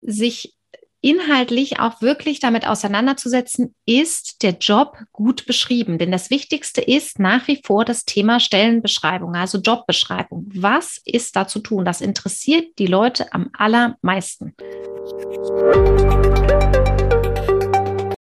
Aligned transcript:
sich 0.00 0.54
inhaltlich 1.00 1.78
auch 1.78 2.02
wirklich 2.02 2.40
damit 2.40 2.66
auseinanderzusetzen, 2.66 3.74
ist 3.86 4.42
der 4.42 4.56
Job 4.58 4.98
gut 5.12 5.46
beschrieben. 5.46 5.98
Denn 5.98 6.10
das 6.10 6.30
Wichtigste 6.30 6.80
ist 6.80 7.18
nach 7.18 7.46
wie 7.46 7.60
vor 7.64 7.84
das 7.84 8.04
Thema 8.04 8.40
Stellenbeschreibung, 8.40 9.34
also 9.34 9.58
Jobbeschreibung. 9.58 10.50
Was 10.54 11.00
ist 11.04 11.36
da 11.36 11.46
zu 11.46 11.60
tun? 11.60 11.84
Das 11.84 12.00
interessiert 12.00 12.78
die 12.78 12.86
Leute 12.86 13.32
am 13.32 13.50
allermeisten. 13.56 14.54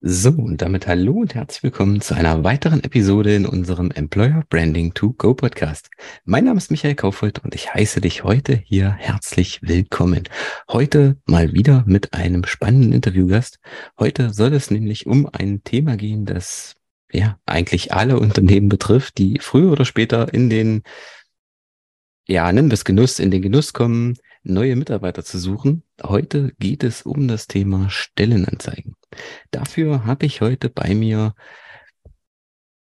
So, 0.01 0.29
und 0.29 0.61
damit 0.61 0.85
hallo 0.85 1.13
und 1.13 1.33
herzlich 1.33 1.63
willkommen 1.63 2.01
zu 2.01 2.13
einer 2.13 2.43
weiteren 2.43 2.83
Episode 2.83 3.33
in 3.35 3.47
unserem 3.47 3.89
Employer 3.89 4.43
Branding 4.47 4.93
to 4.93 5.13
Go 5.13 5.33
Podcast. 5.33 5.89
Mein 6.23 6.45
Name 6.45 6.59
ist 6.59 6.69
Michael 6.69 6.93
Kaufold 6.93 7.43
und 7.43 7.55
ich 7.55 7.73
heiße 7.73 7.99
dich 7.99 8.23
heute 8.23 8.53
hier 8.53 8.91
herzlich 8.91 9.59
willkommen. 9.63 10.29
Heute 10.69 11.17
mal 11.25 11.51
wieder 11.53 11.83
mit 11.87 12.13
einem 12.13 12.45
spannenden 12.45 12.93
Interviewgast. 12.93 13.57
Heute 13.97 14.35
soll 14.35 14.53
es 14.53 14.69
nämlich 14.69 15.07
um 15.07 15.27
ein 15.33 15.63
Thema 15.63 15.97
gehen, 15.97 16.25
das 16.25 16.75
ja 17.11 17.39
eigentlich 17.47 17.91
alle 17.91 18.19
Unternehmen 18.19 18.69
betrifft, 18.69 19.17
die 19.17 19.39
früher 19.41 19.71
oder 19.71 19.83
später 19.85 20.31
in 20.31 20.51
den 20.51 20.83
ja, 22.27 22.51
nennen 22.51 22.69
wir 22.69 22.75
es 22.75 22.85
Genuss, 22.85 23.17
in 23.19 23.31
den 23.31 23.41
Genuss 23.41 23.73
kommen, 23.73 24.17
neue 24.47 24.75
Mitarbeiter 24.75 25.23
zu 25.23 25.37
suchen. 25.39 25.83
Heute 26.01 26.53
geht 26.59 26.83
es 26.83 27.01
um 27.01 27.27
das 27.27 27.47
Thema 27.47 27.89
Stellenanzeigen. 27.89 28.95
Dafür 29.51 30.05
habe 30.05 30.25
ich 30.25 30.41
heute 30.41 30.69
bei 30.69 30.95
mir 30.95 31.35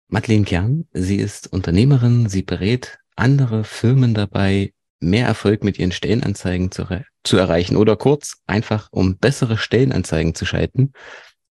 Madeleine 0.09 0.45
Kern. 0.45 0.89
Sie 0.93 1.17
ist 1.17 1.53
Unternehmerin, 1.53 2.29
sie 2.29 2.43
berät 2.43 2.99
andere 3.17 3.65
Firmen 3.65 4.15
dabei, 4.15 4.73
mehr 5.01 5.27
Erfolg 5.27 5.65
mit 5.65 5.79
ihren 5.79 5.93
Stellenanzeigen 5.93 6.71
zu, 6.71 6.87
zu 7.23 7.37
erreichen 7.37 7.77
oder 7.77 7.97
kurz 7.97 8.43
einfach, 8.47 8.89
um 8.91 9.19
bessere 9.19 9.59
Stellenanzeigen 9.59 10.35
zu 10.35 10.47
schalten. 10.47 10.93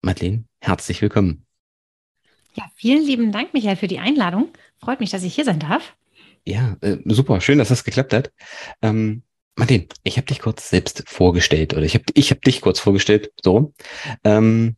Madeleine, 0.02 0.44
herzlich 0.60 1.00
willkommen. 1.02 1.46
Ja, 2.54 2.64
vielen 2.74 3.04
lieben 3.04 3.32
Dank, 3.32 3.52
Michael, 3.52 3.76
für 3.76 3.88
die 3.88 3.98
Einladung. 3.98 4.48
Freut 4.78 5.00
mich, 5.00 5.10
dass 5.10 5.22
ich 5.22 5.34
hier 5.34 5.44
sein 5.44 5.60
darf. 5.60 5.94
Ja, 6.44 6.76
äh, 6.80 6.98
super, 7.04 7.40
schön, 7.40 7.58
dass 7.58 7.68
das 7.68 7.84
geklappt 7.84 8.12
hat. 8.12 8.32
Ähm, 8.80 9.22
Martin, 9.56 9.88
ich 10.02 10.18
habe 10.18 10.26
dich 10.26 10.40
kurz 10.40 10.68
selbst 10.68 11.04
vorgestellt 11.08 11.72
oder 11.72 11.82
ich 11.82 11.94
habe 11.94 12.04
ich 12.12 12.30
hab 12.30 12.42
dich 12.42 12.60
kurz 12.60 12.78
vorgestellt, 12.78 13.32
so. 13.42 13.72
Ähm, 14.22 14.76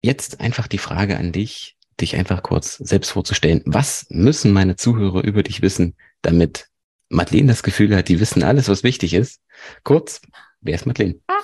jetzt 0.00 0.40
einfach 0.40 0.66
die 0.66 0.78
Frage 0.78 1.18
an 1.18 1.30
dich, 1.30 1.76
dich 2.00 2.16
einfach 2.16 2.42
kurz 2.42 2.78
selbst 2.78 3.10
vorzustellen. 3.10 3.62
Was 3.66 4.06
müssen 4.08 4.52
meine 4.52 4.76
Zuhörer 4.76 5.22
über 5.22 5.42
dich 5.42 5.60
wissen, 5.60 5.94
damit 6.22 6.68
Madeleine 7.10 7.48
das 7.48 7.62
Gefühl 7.62 7.94
hat, 7.94 8.08
die 8.08 8.18
wissen 8.18 8.42
alles, 8.42 8.68
was 8.68 8.82
wichtig 8.82 9.12
ist? 9.12 9.42
Kurz, 9.84 10.22
wer 10.62 10.74
ist 10.74 10.86
Madeleine? 10.86 11.20
Ah, 11.28 11.34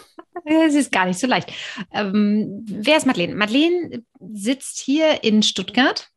es 0.67 0.75
ist 0.75 0.91
gar 0.91 1.05
nicht 1.05 1.19
so 1.19 1.27
leicht. 1.27 1.53
Ähm, 1.93 2.65
wer 2.67 2.97
ist 2.97 3.07
Madeleine? 3.07 3.35
Madeleine 3.35 4.03
sitzt 4.33 4.79
hier 4.79 5.23
in 5.23 5.43
Stuttgart 5.43 6.09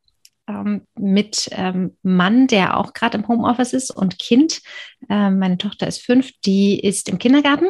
ähm, 0.48 0.86
mit 0.98 1.50
ähm, 1.52 1.98
Mann, 2.04 2.48
der 2.48 2.78
auch 2.78 2.94
gerade 2.94 3.18
im 3.18 3.28
Homeoffice 3.28 3.74
ist 3.74 3.92
und 3.92 4.20
Kind. 4.20 4.62
Ähm, 5.10 5.40
meine 5.40 5.58
Tochter 5.58 5.88
ist 5.88 6.02
fünf, 6.02 6.32
die 6.46 6.80
ist 6.80 7.10
im 7.10 7.18
Kindergarten. 7.18 7.68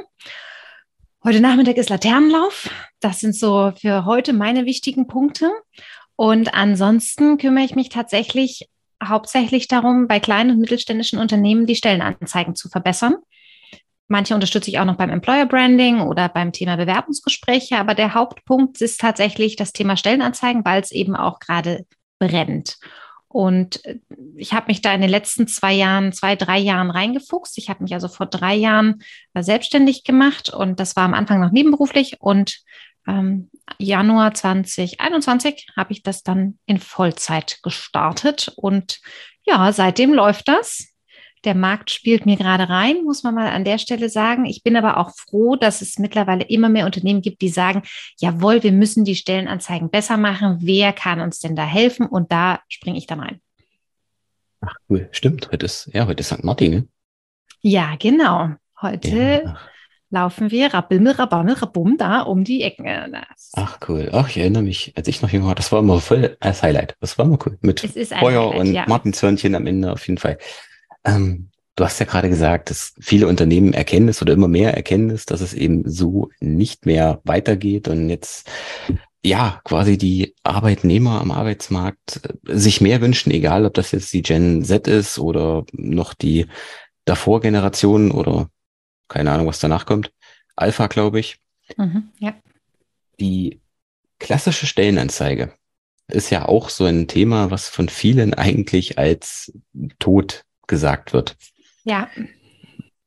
Heute 1.23 1.40
Nachmittag 1.40 1.78
ist 1.78 1.90
Laternenlauf. 1.90 2.70
Das 3.00 3.20
sind 3.20 3.36
so 3.36 3.72
für 3.80 4.06
heute 4.06 4.34
meine 4.34 4.66
wichtigen 4.66 5.08
Punkte. 5.08 5.50
Und 6.16 6.54
ansonsten 6.54 7.38
kümmere 7.38 7.66
ich 7.66 7.76
mich 7.76 7.90
tatsächlich 7.90 8.70
hauptsächlich 9.04 9.67
darum, 9.67 10.08
bei 10.08 10.20
kleinen 10.20 10.52
und 10.52 10.60
mittelständischen 10.60 11.20
Unternehmen 11.20 11.66
die 11.66 11.76
Stellenanzeigen 11.76 12.56
zu 12.56 12.70
verbessern. 12.70 13.16
Manche 14.08 14.36
unterstütze 14.36 14.70
ich 14.70 14.80
auch 14.80 14.86
noch 14.86 14.98
beim 14.98 15.10
Employer 15.10 15.48
Branding 15.48 16.02
oder 16.02 16.30
beim 16.30 16.52
Thema 16.52 16.78
Bewerbungsgespräche, 16.78 17.78
aber 17.78 17.95
der 17.95 18.14
Hauptpunkt 18.14 18.80
ist 18.82 19.02
tatsächlich 19.02 19.56
das 19.56 19.73
Thema 19.73 19.98
Stellenanzeigen, 19.98 20.64
weil 20.64 20.82
es 20.82 20.92
eben 20.92 21.16
auch 21.16 21.39
gerade 21.39 21.86
brennt. 22.19 22.77
Und 23.27 23.83
äh, 23.85 23.99
ich 24.37 24.53
habe 24.53 24.67
mich 24.67 24.81
da 24.81 24.93
in 24.93 25.02
den 25.02 25.09
letzten 25.09 25.48
zwei 25.48 25.73
Jahren, 25.73 26.14
zwei, 26.14 26.36
drei 26.36 26.58
Jahren 26.58 26.89
reingefuchst. 26.89 27.58
Ich 27.58 27.70
habe 27.70 27.83
mich 27.83 27.93
also 27.93 28.08
vor 28.08 28.27
drei 28.27 28.55
Jahren 28.55 29.03
äh, 29.33 29.43
selbstständig 29.43 30.03
gemacht 30.05 30.49
und 30.49 30.80
das 30.80 30.95
war 30.95 31.04
am 31.04 31.14
Anfang 31.14 31.42
noch 31.42 31.52
nebenberuflich. 31.52 32.21
Und 32.21 32.61
ähm, 33.08 33.49
Januar 33.77 34.33
2021 34.33 35.67
habe 35.75 35.92
ich 35.92 36.02
das 36.02 36.23
dann 36.23 36.59
in 36.65 36.80
Vollzeit 36.80 37.59
gestartet. 37.61 38.54
Und 38.55 39.02
ja, 39.45 39.71
seitdem 39.73 40.14
läuft 40.14 40.48
das. 40.48 40.95
Der 41.45 41.56
Markt 41.56 41.92
spielt 41.92 42.26
mir 42.26 42.38
gerade 42.38 42.70
rein, 42.70 43.04
muss 43.04 43.22
man 43.22 43.36
mal 43.36 43.50
an 43.50 43.64
der 43.64 43.78
Stelle 43.78 44.10
sagen. 44.10 44.45
Ich 44.45 44.64
bin 44.64 44.76
aber 44.76 44.98
auch 44.98 45.11
froh, 45.16 45.56
dass 45.56 45.82
es 45.82 46.00
mittlerweile 46.00 46.44
immer 46.44 46.70
mehr 46.70 46.88
Unternehmen 46.88 47.22
gibt, 47.22 47.42
die 47.42 47.50
sagen, 47.50 47.83
jawohl, 48.20 48.64
wir 48.64 48.72
müssen 48.72 49.06
die 49.06 49.16
Stellenanzeigen 49.16 49.92
besser 49.92 50.17
machen. 50.17 50.58
Wer 50.61 50.92
kann 50.92 51.22
uns 51.22 51.39
denn 51.39 51.55
da 51.55 51.64
helfen? 51.64 52.08
Und 52.08 52.32
da 52.32 52.61
springe 52.67 52.98
ich 52.98 53.05
dann 53.05 53.20
rein. 53.20 53.42
Ach 54.61 54.73
cool, 54.89 55.08
stimmt. 55.11 55.50
Heute 55.52 55.67
ist, 55.67 55.89
ja, 55.94 56.08
heute 56.08 56.22
ist 56.22 56.30
St. 56.30 56.44
Martin, 56.44 56.72
ne? 56.72 56.88
Ja, 57.61 57.95
genau. 58.00 58.50
Heute 58.82 59.44
ja, 59.44 59.58
laufen 60.10 60.50
wir 60.50 60.73
Rabimmel, 60.73 61.14
Rabammel, 61.14 61.54
Rabum 61.54 61.98
da 61.98 62.22
um 62.22 62.44
die 62.44 62.64
Ecken. 62.64 62.86
Das 63.11 63.52
ach 63.54 63.80
cool. 63.88 64.10
Ach, 64.14 64.28
ich 64.30 64.38
erinnere 64.38 64.64
mich, 64.64 64.94
als 64.95 65.08
ich 65.08 65.22
noch 65.22 65.30
jünger 65.30 65.48
war, 65.48 65.55
das 65.55 65.72
war 65.72 65.80
immer 65.80 66.00
voll 66.00 66.38
als 66.39 66.64
Highlight. 66.64 66.95
Das 67.02 67.20
war 67.20 67.26
immer 67.26 67.38
cool. 67.45 67.58
Mit 67.61 67.82
Feuer 67.82 68.50
Highlight, 68.50 68.60
und 68.60 68.73
ja. 68.73 68.86
Martinshörnchen 68.88 69.54
am 69.54 69.67
Ende 69.67 69.92
auf 69.92 70.08
jeden 70.08 70.17
Fall. 70.17 70.39
Ähm, 71.05 71.49
du 71.76 71.83
hast 71.83 71.99
ja 71.99 72.05
gerade 72.05 72.30
gesagt, 72.30 72.70
dass 72.70 72.93
viele 72.99 73.27
Unternehmen 73.27 73.73
erkennen 73.73 74.10
es 74.10 74.21
oder 74.21 74.33
immer 74.33 74.48
mehr 74.48 74.73
erkennen 74.73 75.10
es, 75.10 75.26
dass 75.26 75.42
es 75.42 75.54
eben 75.54 75.89
so 75.89 76.30
nicht 76.39 76.86
mehr 76.86 77.21
weitergeht 77.23 77.88
und 77.88 78.10
jetzt 78.10 78.49
ja 79.23 79.60
quasi 79.64 79.98
die 79.98 80.36
Arbeitnehmer 80.43 81.20
am 81.20 81.32
Arbeitsmarkt 81.32 82.21
äh, 82.48 82.58
sich 82.58 82.82
mehr 82.82 83.02
wünschen, 83.02 83.32
egal 83.32 83.66
ob 83.66 83.73
das 83.73 83.92
jetzt 83.92 84.14
die 84.14 84.21
Gen 84.21 84.64
Z 84.64 84.88
ist 84.88 85.20
oder 85.20 85.66
noch 85.73 86.14
die 86.14 86.48
davor 87.05 87.42
Generation 87.42 88.11
oder 88.11 88.49
keine 89.08 89.32
Ahnung, 89.32 89.48
was 89.48 89.60
danach 89.60 89.86
kommt. 89.86 90.11
Alpha, 90.55 90.87
glaube 90.87 91.20
ich. 91.20 91.37
Mhm, 91.77 92.10
ja. 92.20 92.33
Die 93.20 93.61
klassische 94.20 94.66
Stellenanzeige 94.66 95.54
ist 96.08 96.30
ja 96.30 96.48
auch 96.48 96.70
so 96.70 96.86
ein 96.86 97.08
Thema, 97.08 97.52
was 97.52 97.67
von 97.67 97.89
vielen 97.89 98.33
eigentlich 98.36 98.98
als 98.98 99.54
tot 99.99 100.45
gesagt 100.67 101.14
wird. 101.14 101.36
Ja. 101.83 102.09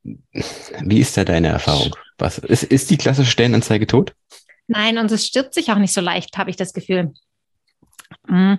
Wie 0.02 1.00
ist 1.00 1.16
da 1.16 1.24
deine 1.24 1.48
Erfahrung? 1.48 1.94
Was, 2.18 2.38
ist, 2.38 2.64
ist 2.64 2.90
die 2.90 2.96
klassische 2.96 3.30
Stellenanzeige 3.30 3.86
tot? 3.86 4.14
Nein, 4.66 4.98
und 4.98 5.10
es 5.10 5.26
stirbt 5.26 5.54
sich 5.54 5.70
auch 5.70 5.78
nicht 5.78 5.92
so 5.92 6.00
leicht, 6.00 6.36
habe 6.36 6.50
ich 6.50 6.56
das 6.56 6.72
Gefühl. 6.72 7.12
Mm, 8.26 8.54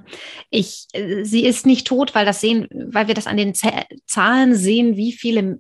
ich, 0.50 0.88
sie 1.24 1.46
ist 1.46 1.66
nicht 1.66 1.88
tot, 1.88 2.16
weil 2.16 2.26
das 2.26 2.42
sehen, 2.42 2.68
weil 2.72 3.08
wir 3.08 3.14
das 3.14 3.28
an 3.28 3.38
den 3.38 3.54
Zahlen 3.54 4.56
sehen, 4.56 4.96
wie 4.96 5.12
viele 5.12 5.60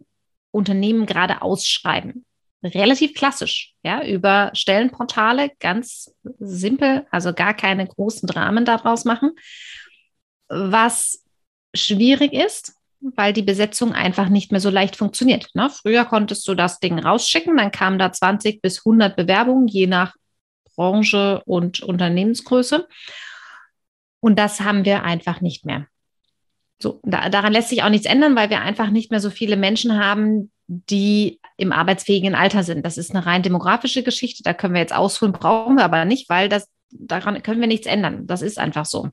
Unternehmen 0.52 1.06
gerade 1.06 1.42
ausschreiben. 1.42 2.26
Relativ 2.64 3.14
klassisch, 3.14 3.74
ja, 3.84 4.06
über 4.06 4.52
Stellenportale, 4.54 5.52
ganz 5.60 6.14
simpel, 6.40 7.08
also 7.10 7.34
gar 7.34 7.54
keine 7.54 7.88
großen 7.88 8.28
Dramen 8.28 8.66
daraus 8.66 9.06
machen. 9.06 9.32
Was 10.50 11.24
schwierig 11.74 12.34
ist, 12.34 12.74
weil 13.02 13.34
die 13.34 13.42
Besetzung 13.42 13.94
einfach 13.94 14.30
nicht 14.30 14.52
mehr 14.52 14.62
so 14.62 14.70
leicht 14.70 14.96
funktioniert. 14.96 15.50
Ne? 15.54 15.70
Früher 15.70 16.06
konntest 16.06 16.48
du 16.48 16.56
das 16.56 16.80
Ding 16.80 17.00
rausschicken, 17.00 17.58
dann 17.58 17.72
kamen 17.72 18.00
da 18.00 18.12
20 18.12 18.62
bis 18.62 18.80
100 18.80 19.16
Bewerbungen, 19.16 19.68
je 19.68 19.88
nach 19.88 20.16
Branche 20.76 21.42
und 21.46 21.82
Unternehmensgröße. 21.82 22.88
Und 24.22 24.38
das 24.38 24.62
haben 24.62 24.86
wir 24.86 25.04
einfach 25.04 25.42
nicht 25.42 25.66
mehr. 25.66 25.88
So, 26.82 27.02
da, 27.04 27.30
daran 27.30 27.54
lässt 27.54 27.70
sich 27.70 27.84
auch 27.84 27.90
nichts 27.90 28.08
ändern, 28.08 28.36
weil 28.36 28.50
wir 28.50 28.62
einfach 28.62 28.90
nicht 28.90 29.12
mehr 29.12 29.20
so 29.20 29.30
viele 29.30 29.58
Menschen 29.58 30.02
haben, 30.02 30.52
die 30.68 31.40
im 31.58 31.72
arbeitsfähigen 31.72 32.36
Alter 32.36 32.64
sind. 32.64 32.86
Das 32.86 32.98
ist 32.98 33.12
eine 33.12 33.26
rein 33.26 33.44
demografische 33.44 34.04
Geschichte. 34.04 34.44
Da 34.44 34.54
können 34.54 34.74
wir 34.74 34.82
jetzt 34.82 34.96
ausholen, 34.96 35.34
brauchen 35.34 35.76
wir 35.76 35.84
aber 35.84 36.06
nicht, 36.06 36.30
weil 36.30 36.48
das, 36.48 36.70
daran 36.92 37.42
können 37.44 37.60
wir 37.60 37.68
nichts 37.68 37.88
ändern. 37.88 38.28
Das 38.28 38.42
ist 38.42 38.60
einfach 38.60 38.86
so. 38.86 39.10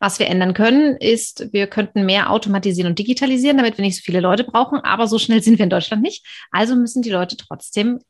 Was 0.00 0.18
wir 0.18 0.26
ändern 0.26 0.54
können, 0.54 0.96
ist, 0.96 1.52
wir 1.52 1.66
könnten 1.66 2.06
mehr 2.06 2.30
automatisieren 2.30 2.90
und 2.90 2.98
digitalisieren, 2.98 3.58
damit 3.58 3.76
wir 3.76 3.84
nicht 3.84 3.96
so 3.96 4.02
viele 4.02 4.20
Leute 4.20 4.44
brauchen. 4.44 4.80
Aber 4.80 5.06
so 5.06 5.18
schnell 5.18 5.42
sind 5.42 5.58
wir 5.58 5.64
in 5.64 5.70
Deutschland 5.70 6.02
nicht. 6.02 6.26
Also 6.50 6.74
müssen 6.74 7.02
die 7.02 7.10
Leute 7.10 7.36
trotzdem 7.36 8.00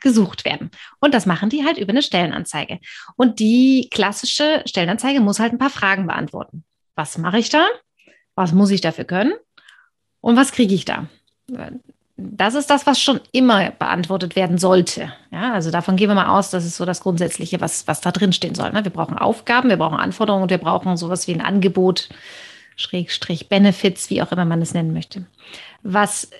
gesucht 0.00 0.44
werden. 0.44 0.70
Und 1.00 1.14
das 1.14 1.26
machen 1.26 1.50
die 1.50 1.64
halt 1.64 1.78
über 1.78 1.90
eine 1.90 2.02
Stellenanzeige. 2.02 2.78
Und 3.16 3.40
die 3.40 3.88
klassische 3.90 4.62
Stellenanzeige 4.66 5.20
muss 5.20 5.40
halt 5.40 5.52
ein 5.52 5.58
paar 5.58 5.70
Fragen 5.70 6.06
beantworten. 6.06 6.64
Was 6.94 7.18
mache 7.18 7.38
ich 7.38 7.48
da? 7.48 7.66
Was 8.34 8.52
muss 8.52 8.70
ich 8.70 8.80
dafür 8.80 9.04
können? 9.04 9.32
Und 10.20 10.36
was 10.36 10.52
kriege 10.52 10.74
ich 10.74 10.84
da? 10.84 11.08
Das 12.16 12.54
ist 12.54 12.68
das, 12.70 12.86
was 12.86 13.00
schon 13.00 13.20
immer 13.32 13.70
beantwortet 13.70 14.36
werden 14.36 14.58
sollte. 14.58 15.12
Ja, 15.30 15.52
also 15.52 15.70
davon 15.70 15.96
gehen 15.96 16.08
wir 16.08 16.14
mal 16.14 16.38
aus, 16.38 16.50
das 16.50 16.64
ist 16.64 16.76
so 16.76 16.84
das 16.84 17.00
Grundsätzliche, 17.00 17.60
was, 17.60 17.86
was 17.88 18.00
da 18.00 18.12
drin 18.12 18.32
stehen 18.32 18.54
soll. 18.54 18.70
Ne? 18.72 18.84
Wir 18.84 18.92
brauchen 18.92 19.16
Aufgaben, 19.18 19.70
wir 19.70 19.76
brauchen 19.76 19.98
Anforderungen 19.98 20.44
und 20.44 20.50
wir 20.50 20.58
brauchen 20.58 20.96
sowas 20.96 21.26
wie 21.26 21.34
ein 21.34 21.40
Angebot, 21.40 22.10
Schrägstrich 22.76 23.48
Benefits, 23.48 24.10
wie 24.10 24.22
auch 24.22 24.32
immer 24.32 24.44
man 24.44 24.62
es 24.62 24.74
nennen 24.74 24.92
möchte. 24.92 25.26
Was 25.82 26.30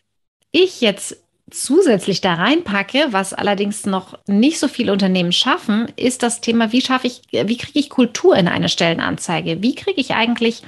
ich 0.51 0.81
jetzt 0.81 1.17
zusätzlich 1.51 2.21
da 2.21 2.35
reinpacke, 2.35 3.09
was 3.11 3.35
allerdings 3.35 3.87
noch 3.87 4.19
nicht 4.27 4.59
so 4.59 4.69
viele 4.69 4.93
Unternehmen 4.93 5.33
schaffen, 5.33 5.89
ist 5.97 6.23
das 6.23 6.41
Thema, 6.41 6.73
wie 6.73 6.81
schaffe 6.81 7.07
ich, 7.07 7.23
wie 7.31 7.57
kriege 7.57 7.79
ich 7.79 7.91
Kultur 7.91 8.37
in 8.37 8.49
eine 8.49 8.69
Stellenanzeige? 8.69 9.63
Wie 9.63 9.75
kriege 9.75 10.01
ich 10.01 10.15
eigentlich 10.15 10.63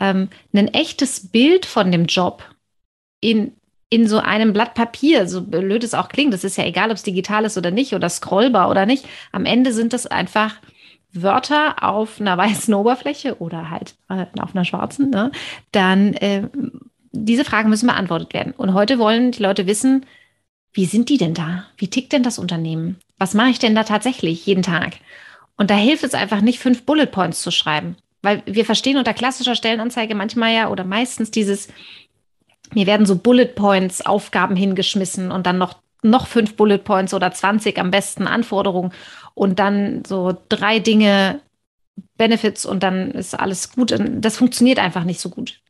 ähm, 0.00 0.28
ein 0.52 0.68
echtes 0.68 1.28
Bild 1.28 1.66
von 1.66 1.92
dem 1.92 2.06
Job 2.06 2.42
in, 3.20 3.52
in 3.90 4.08
so 4.08 4.18
einem 4.18 4.52
Blatt 4.52 4.74
Papier, 4.74 5.28
so 5.28 5.42
blöd 5.42 5.84
es 5.84 5.94
auch 5.94 6.08
klingt, 6.08 6.32
das 6.32 6.44
ist 6.44 6.56
ja 6.56 6.64
egal, 6.64 6.90
ob 6.90 6.96
es 6.96 7.02
digital 7.02 7.44
ist 7.44 7.56
oder 7.58 7.70
nicht 7.70 7.94
oder 7.94 8.08
scrollbar 8.08 8.70
oder 8.70 8.86
nicht. 8.86 9.06
Am 9.32 9.44
Ende 9.44 9.72
sind 9.72 9.92
das 9.92 10.06
einfach 10.06 10.56
Wörter 11.12 11.82
auf 11.82 12.20
einer 12.20 12.36
weißen 12.38 12.74
Oberfläche 12.74 13.40
oder 13.40 13.70
halt 13.70 13.94
äh, 14.08 14.26
auf 14.40 14.54
einer 14.54 14.64
schwarzen, 14.64 15.10
ne? 15.10 15.30
dann 15.72 16.14
äh, 16.14 16.48
diese 17.12 17.44
Fragen 17.44 17.70
müssen 17.70 17.86
beantwortet 17.86 18.34
werden. 18.34 18.52
Und 18.56 18.74
heute 18.74 18.98
wollen 18.98 19.30
die 19.30 19.42
Leute 19.42 19.66
wissen, 19.66 20.04
wie 20.72 20.86
sind 20.86 21.08
die 21.08 21.18
denn 21.18 21.34
da? 21.34 21.64
Wie 21.76 21.88
tickt 21.88 22.12
denn 22.12 22.24
das 22.24 22.40
Unternehmen? 22.40 22.96
Was 23.16 23.34
mache 23.34 23.50
ich 23.50 23.60
denn 23.60 23.76
da 23.76 23.84
tatsächlich 23.84 24.44
jeden 24.44 24.62
Tag? 24.62 24.96
Und 25.56 25.70
da 25.70 25.76
hilft 25.76 26.02
es 26.02 26.14
einfach 26.14 26.40
nicht, 26.40 26.58
fünf 26.58 26.84
Bullet 26.84 27.06
Points 27.06 27.40
zu 27.42 27.52
schreiben. 27.52 27.96
Weil 28.22 28.42
wir 28.46 28.64
verstehen 28.64 28.96
unter 28.96 29.14
klassischer 29.14 29.54
Stellenanzeige 29.54 30.16
manchmal 30.16 30.52
ja 30.52 30.70
oder 30.70 30.82
meistens 30.82 31.30
dieses, 31.30 31.68
mir 32.74 32.86
werden 32.86 33.06
so 33.06 33.16
Bullet 33.16 33.54
Points, 33.54 34.04
Aufgaben 34.04 34.56
hingeschmissen 34.56 35.30
und 35.30 35.46
dann 35.46 35.58
noch, 35.58 35.78
noch 36.02 36.26
fünf 36.26 36.56
Bullet 36.56 36.78
Points 36.78 37.14
oder 37.14 37.32
20 37.32 37.78
am 37.78 37.90
besten 37.90 38.26
Anforderungen 38.26 38.92
und 39.34 39.58
dann 39.58 40.04
so 40.04 40.36
drei 40.48 40.78
Dinge, 40.78 41.40
Benefits 42.16 42.66
und 42.66 42.82
dann 42.82 43.10
ist 43.12 43.38
alles 43.38 43.72
gut. 43.72 43.92
Und 43.92 44.20
das 44.20 44.36
funktioniert 44.36 44.78
einfach 44.78 45.04
nicht 45.04 45.20
so 45.20 45.30
gut. 45.30 45.60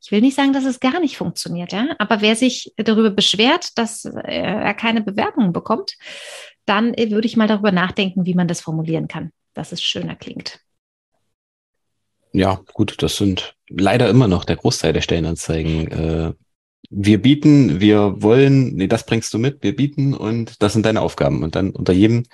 Ich 0.00 0.12
will 0.12 0.20
nicht 0.20 0.36
sagen, 0.36 0.52
dass 0.52 0.64
es 0.64 0.80
gar 0.80 1.00
nicht 1.00 1.16
funktioniert, 1.16 1.72
ja. 1.72 1.88
Aber 1.98 2.20
wer 2.20 2.36
sich 2.36 2.72
darüber 2.76 3.10
beschwert, 3.10 3.76
dass 3.76 4.04
er 4.04 4.74
keine 4.74 5.00
Bewerbungen 5.00 5.52
bekommt, 5.52 5.96
dann 6.64 6.96
würde 6.96 7.26
ich 7.26 7.36
mal 7.36 7.48
darüber 7.48 7.72
nachdenken, 7.72 8.26
wie 8.26 8.34
man 8.34 8.48
das 8.48 8.60
formulieren 8.60 9.08
kann, 9.08 9.32
dass 9.54 9.72
es 9.72 9.82
schöner 9.82 10.14
klingt. 10.14 10.60
Ja, 12.36 12.60
gut, 12.74 13.02
das 13.02 13.16
sind 13.16 13.56
leider 13.66 14.10
immer 14.10 14.28
noch 14.28 14.44
der 14.44 14.56
Großteil 14.56 14.92
der 14.92 15.00
Stellenanzeigen. 15.00 15.88
Äh, 15.90 16.34
wir 16.90 17.22
bieten, 17.22 17.80
wir 17.80 18.20
wollen, 18.22 18.74
nee, 18.74 18.88
das 18.88 19.06
bringst 19.06 19.32
du 19.32 19.38
mit, 19.38 19.62
wir 19.62 19.74
bieten 19.74 20.12
und 20.12 20.62
das 20.62 20.74
sind 20.74 20.84
deine 20.84 21.00
Aufgaben. 21.00 21.42
Und 21.42 21.56
dann 21.56 21.70
unter 21.70 21.94
jedem 21.94 22.24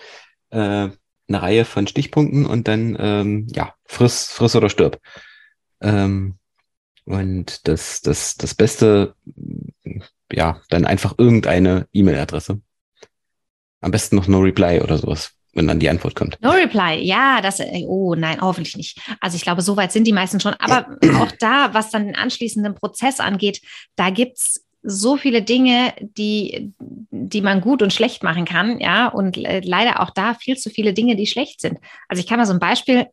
äh, 0.50 0.88
eine 0.88 0.98
Reihe 1.28 1.64
von 1.64 1.86
Stichpunkten 1.86 2.46
und 2.46 2.66
dann, 2.66 2.96
ähm, 2.98 3.46
ja, 3.54 3.74
friss, 3.84 4.26
friss 4.26 4.56
oder 4.56 4.68
stirb. 4.70 5.00
Ähm, 5.80 6.34
und 7.04 7.68
das, 7.68 8.00
das, 8.00 8.34
das 8.34 8.56
Beste, 8.56 9.14
ja, 10.32 10.60
dann 10.68 10.84
einfach 10.84 11.14
irgendeine 11.16 11.86
E-Mail-Adresse. 11.92 12.60
Am 13.80 13.90
besten 13.92 14.16
noch 14.16 14.26
No 14.26 14.40
Reply 14.40 14.80
oder 14.80 14.98
sowas, 14.98 15.36
wenn 15.54 15.66
dann 15.66 15.78
die 15.78 15.88
Antwort 15.88 16.14
kommt. 16.14 16.38
No 16.40 16.50
Reply, 16.50 17.00
ja, 17.02 17.40
das, 17.40 17.60
äh, 17.60 17.84
oh 17.86 18.14
nein, 18.14 18.40
hoffentlich 18.40 18.76
nicht. 18.76 19.00
Also 19.20 19.36
ich 19.36 19.42
glaube, 19.42 19.62
soweit 19.62 19.92
sind 19.92 20.06
die 20.06 20.12
meisten 20.12 20.40
schon. 20.40 20.54
Aber 20.54 20.96
auch 21.20 21.32
da, 21.38 21.74
was 21.74 21.90
dann 21.90 22.06
den 22.06 22.16
anschließenden 22.16 22.74
Prozess 22.74 23.20
angeht, 23.20 23.60
da 23.96 24.10
gibt's 24.10 24.64
so 24.82 25.16
viele 25.16 25.42
Dinge, 25.42 25.94
die, 26.00 26.72
die 26.78 27.40
man 27.40 27.60
gut 27.60 27.82
und 27.82 27.92
schlecht 27.92 28.24
machen 28.24 28.44
kann, 28.44 28.80
ja, 28.80 29.06
und 29.06 29.36
leider 29.36 30.00
auch 30.00 30.10
da 30.10 30.34
viel 30.34 30.56
zu 30.56 30.70
viele 30.70 30.92
Dinge, 30.92 31.14
die 31.14 31.26
schlecht 31.26 31.60
sind. 31.60 31.78
Also 32.08 32.20
ich 32.20 32.26
kann 32.26 32.38
mal 32.38 32.46
so 32.46 32.52
ein 32.52 32.58
Beispiel 32.58 33.06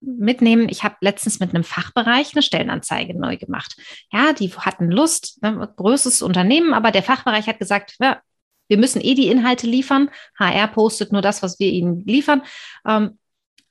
mitnehmen. 0.00 0.68
Ich 0.68 0.84
habe 0.84 0.94
letztens 1.00 1.40
mit 1.40 1.52
einem 1.52 1.64
Fachbereich 1.64 2.34
eine 2.34 2.42
Stellenanzeige 2.42 3.18
neu 3.18 3.36
gemacht. 3.36 3.76
Ja, 4.12 4.32
die 4.32 4.52
hatten 4.52 4.92
Lust, 4.92 5.42
ne, 5.42 5.68
größtes 5.76 6.22
Unternehmen, 6.22 6.72
aber 6.72 6.92
der 6.92 7.02
Fachbereich 7.02 7.48
hat 7.48 7.58
gesagt, 7.58 7.96
ja, 8.00 8.20
wir 8.68 8.78
müssen 8.78 9.00
eh 9.00 9.14
die 9.14 9.28
Inhalte 9.28 9.66
liefern. 9.66 10.10
HR 10.38 10.68
postet 10.68 11.12
nur 11.12 11.22
das, 11.22 11.42
was 11.42 11.58
wir 11.58 11.68
ihnen 11.68 12.04
liefern. 12.06 12.42
Ähm, 12.86 13.18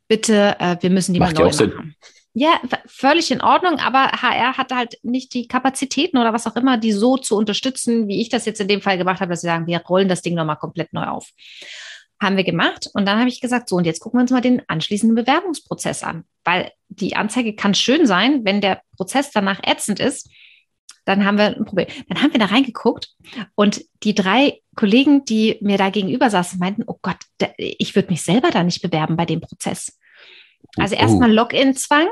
bitte, 0.07 0.55
äh, 0.59 0.77
wir 0.81 0.89
müssen 0.89 1.13
die 1.13 1.19
Macht 1.19 1.35
mal 1.35 1.43
neu 1.43 1.49
machen. 1.49 1.57
Sinn. 1.57 1.95
Ja, 2.39 2.61
völlig 2.85 3.31
in 3.31 3.41
Ordnung, 3.41 3.79
aber 3.79 4.11
HR 4.11 4.57
hat 4.57 4.71
halt 4.71 4.99
nicht 5.01 5.33
die 5.33 5.47
Kapazitäten 5.47 6.19
oder 6.19 6.33
was 6.33 6.45
auch 6.45 6.55
immer, 6.55 6.77
die 6.77 6.91
so 6.91 7.17
zu 7.17 7.35
unterstützen, 7.35 8.07
wie 8.07 8.21
ich 8.21 8.29
das 8.29 8.45
jetzt 8.45 8.61
in 8.61 8.67
dem 8.67 8.81
Fall 8.81 8.99
gemacht 8.99 9.21
habe, 9.21 9.31
dass 9.31 9.41
sie 9.41 9.47
sagen, 9.47 9.65
wir 9.65 9.79
rollen 9.79 10.07
das 10.07 10.21
Ding 10.21 10.35
nochmal 10.35 10.57
komplett 10.57 10.93
neu 10.93 11.05
auf. 11.05 11.29
Haben 12.21 12.37
wir 12.37 12.43
gemacht 12.43 12.91
und 12.93 13.07
dann 13.07 13.17
habe 13.17 13.29
ich 13.29 13.41
gesagt, 13.41 13.69
so 13.69 13.75
und 13.75 13.85
jetzt 13.85 14.01
gucken 14.01 14.19
wir 14.19 14.21
uns 14.21 14.29
mal 14.29 14.41
den 14.41 14.61
anschließenden 14.67 15.15
Bewerbungsprozess 15.15 16.03
an, 16.03 16.25
weil 16.43 16.71
die 16.89 17.15
Anzeige 17.15 17.55
kann 17.55 17.73
schön 17.73 18.05
sein, 18.05 18.45
wenn 18.45 18.61
der 18.61 18.81
Prozess 18.97 19.31
danach 19.31 19.59
ätzend 19.63 19.99
ist, 19.99 20.29
dann 21.07 21.23
haben 21.23 21.37
wir 21.37 21.55
ein 21.55 21.63
Problem. 21.63 21.87
Dann 22.09 22.21
haben 22.21 22.33
wir 22.33 22.39
da 22.39 22.47
reingeguckt 22.47 23.15
und 23.55 23.81
die 24.03 24.13
drei 24.13 24.61
Kollegen, 24.75 25.23
die 25.23 25.57
mir 25.61 25.77
da 25.77 25.89
gegenüber 25.89 26.29
saßen, 26.29 26.59
meinten, 26.59 26.83
oh 26.85 26.99
Gott, 27.01 27.15
ich 27.57 27.95
würde 27.95 28.09
mich 28.09 28.23
selber 28.23 28.51
da 28.51 28.61
nicht 28.63 28.81
bewerben 28.81 29.15
bei 29.15 29.25
dem 29.25 29.39
Prozess. 29.39 29.97
Also 30.75 30.95
oh. 30.95 30.99
erstmal 30.99 31.31
Login-Zwang, 31.31 32.07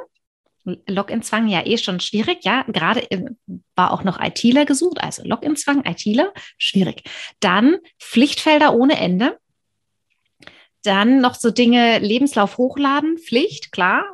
Login-Zwang 0.88 1.50
ja 1.50 1.66
eh 1.66 1.78
schon 1.78 2.00
schwierig, 2.00 2.40
ja. 2.44 2.64
Gerade 2.70 3.06
war 3.76 3.92
auch 3.92 4.06
noch 4.06 4.18
ITler 4.20 4.64
gesucht, 4.64 5.02
also 5.02 5.24
Login-Zwang, 5.26 5.84
ITler, 5.84 6.34
schwierig. 6.58 7.04
Dann 7.42 7.76
Pflichtfelder 8.00 8.74
ohne 8.74 8.98
Ende. 8.98 9.38
Dann 10.84 11.20
noch 11.20 11.36
so 11.36 11.52
Dinge, 11.52 12.00
Lebenslauf 12.00 12.58
hochladen, 12.58 13.18
Pflicht, 13.18 13.74
klar. 13.74 14.06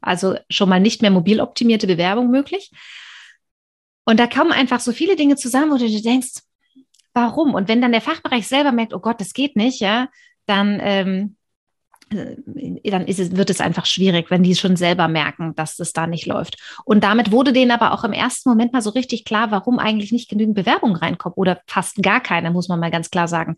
Also 0.00 0.36
schon 0.48 0.70
mal 0.70 0.80
nicht 0.80 1.02
mehr 1.02 1.10
mobil 1.10 1.40
optimierte 1.40 1.86
Bewerbung 1.86 2.30
möglich. 2.30 2.70
Und 4.06 4.18
da 4.18 4.26
kommen 4.26 4.52
einfach 4.52 4.80
so 4.80 4.92
viele 4.92 5.16
Dinge 5.16 5.36
zusammen, 5.36 5.70
wo 5.72 5.76
du 5.76 5.86
dir 5.86 6.02
denkst, 6.02 6.40
warum? 7.12 7.54
Und 7.54 7.68
wenn 7.68 7.82
dann 7.82 7.92
der 7.92 8.00
Fachbereich 8.00 8.46
selber 8.46 8.72
merkt, 8.72 8.94
oh 8.94 9.00
Gott, 9.00 9.20
das 9.20 9.34
geht 9.34 9.56
nicht, 9.56 9.80
ja, 9.80 10.08
dann 10.46 10.78
ähm, 10.80 11.36
äh, 12.10 12.36
dann 12.90 13.06
es, 13.06 13.36
wird 13.36 13.50
es 13.50 13.60
einfach 13.60 13.84
schwierig, 13.84 14.30
wenn 14.30 14.44
die 14.44 14.54
schon 14.54 14.76
selber 14.76 15.08
merken, 15.08 15.54
dass 15.56 15.78
es 15.80 15.92
da 15.92 16.06
nicht 16.06 16.26
läuft. 16.26 16.56
Und 16.84 17.02
damit 17.02 17.32
wurde 17.32 17.52
denen 17.52 17.72
aber 17.72 17.92
auch 17.92 18.04
im 18.04 18.12
ersten 18.12 18.48
Moment 18.48 18.72
mal 18.72 18.82
so 18.82 18.90
richtig 18.90 19.24
klar, 19.24 19.50
warum 19.50 19.78
eigentlich 19.78 20.12
nicht 20.12 20.30
genügend 20.30 20.54
Bewerbung 20.54 20.94
reinkommt 20.94 21.36
oder 21.36 21.60
fast 21.66 22.02
gar 22.02 22.20
keine, 22.20 22.50
muss 22.52 22.68
man 22.68 22.78
mal 22.78 22.92
ganz 22.92 23.10
klar 23.10 23.26
sagen. 23.26 23.56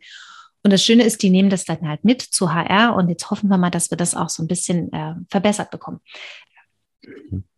Und 0.64 0.72
das 0.72 0.82
Schöne 0.82 1.04
ist, 1.04 1.22
die 1.22 1.30
nehmen 1.30 1.50
das 1.50 1.64
dann 1.64 1.86
halt 1.88 2.04
mit 2.04 2.22
zu 2.22 2.52
HR 2.52 2.94
und 2.96 3.08
jetzt 3.08 3.30
hoffen 3.30 3.48
wir 3.48 3.58
mal, 3.58 3.70
dass 3.70 3.90
wir 3.90 3.96
das 3.96 4.14
auch 4.14 4.28
so 4.28 4.42
ein 4.42 4.48
bisschen 4.48 4.92
äh, 4.92 5.14
verbessert 5.30 5.70
bekommen. 5.70 6.00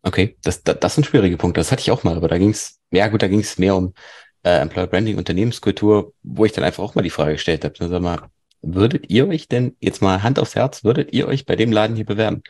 Okay, 0.02 0.36
das, 0.42 0.62
das, 0.62 0.78
das 0.80 0.94
sind 0.94 1.04
schwierige 1.04 1.36
Punkte. 1.36 1.60
Das 1.60 1.72
hatte 1.72 1.82
ich 1.82 1.90
auch 1.90 2.04
mal, 2.04 2.16
aber 2.16 2.28
da 2.28 2.38
ging 2.38 2.50
es, 2.50 2.80
ja 2.90 3.08
gut, 3.08 3.22
da 3.22 3.28
ging 3.28 3.40
es 3.40 3.58
mehr 3.58 3.76
um 3.76 3.94
äh, 4.42 4.60
Employer 4.60 4.86
Branding, 4.86 5.18
Unternehmenskultur, 5.18 6.14
wo 6.22 6.44
ich 6.44 6.52
dann 6.52 6.64
einfach 6.64 6.82
auch 6.82 6.94
mal 6.94 7.02
die 7.02 7.10
Frage 7.10 7.32
gestellt 7.32 7.64
habe, 7.64 7.74
sag 7.78 8.02
mal, 8.02 8.30
würdet 8.62 9.10
ihr 9.10 9.28
euch 9.28 9.48
denn, 9.48 9.76
jetzt 9.80 10.02
mal 10.02 10.22
Hand 10.22 10.38
aufs 10.38 10.54
Herz, 10.54 10.84
würdet 10.84 11.12
ihr 11.12 11.28
euch 11.28 11.46
bei 11.46 11.56
dem 11.56 11.72
Laden 11.72 11.96
hier 11.96 12.06
bewerben? 12.06 12.42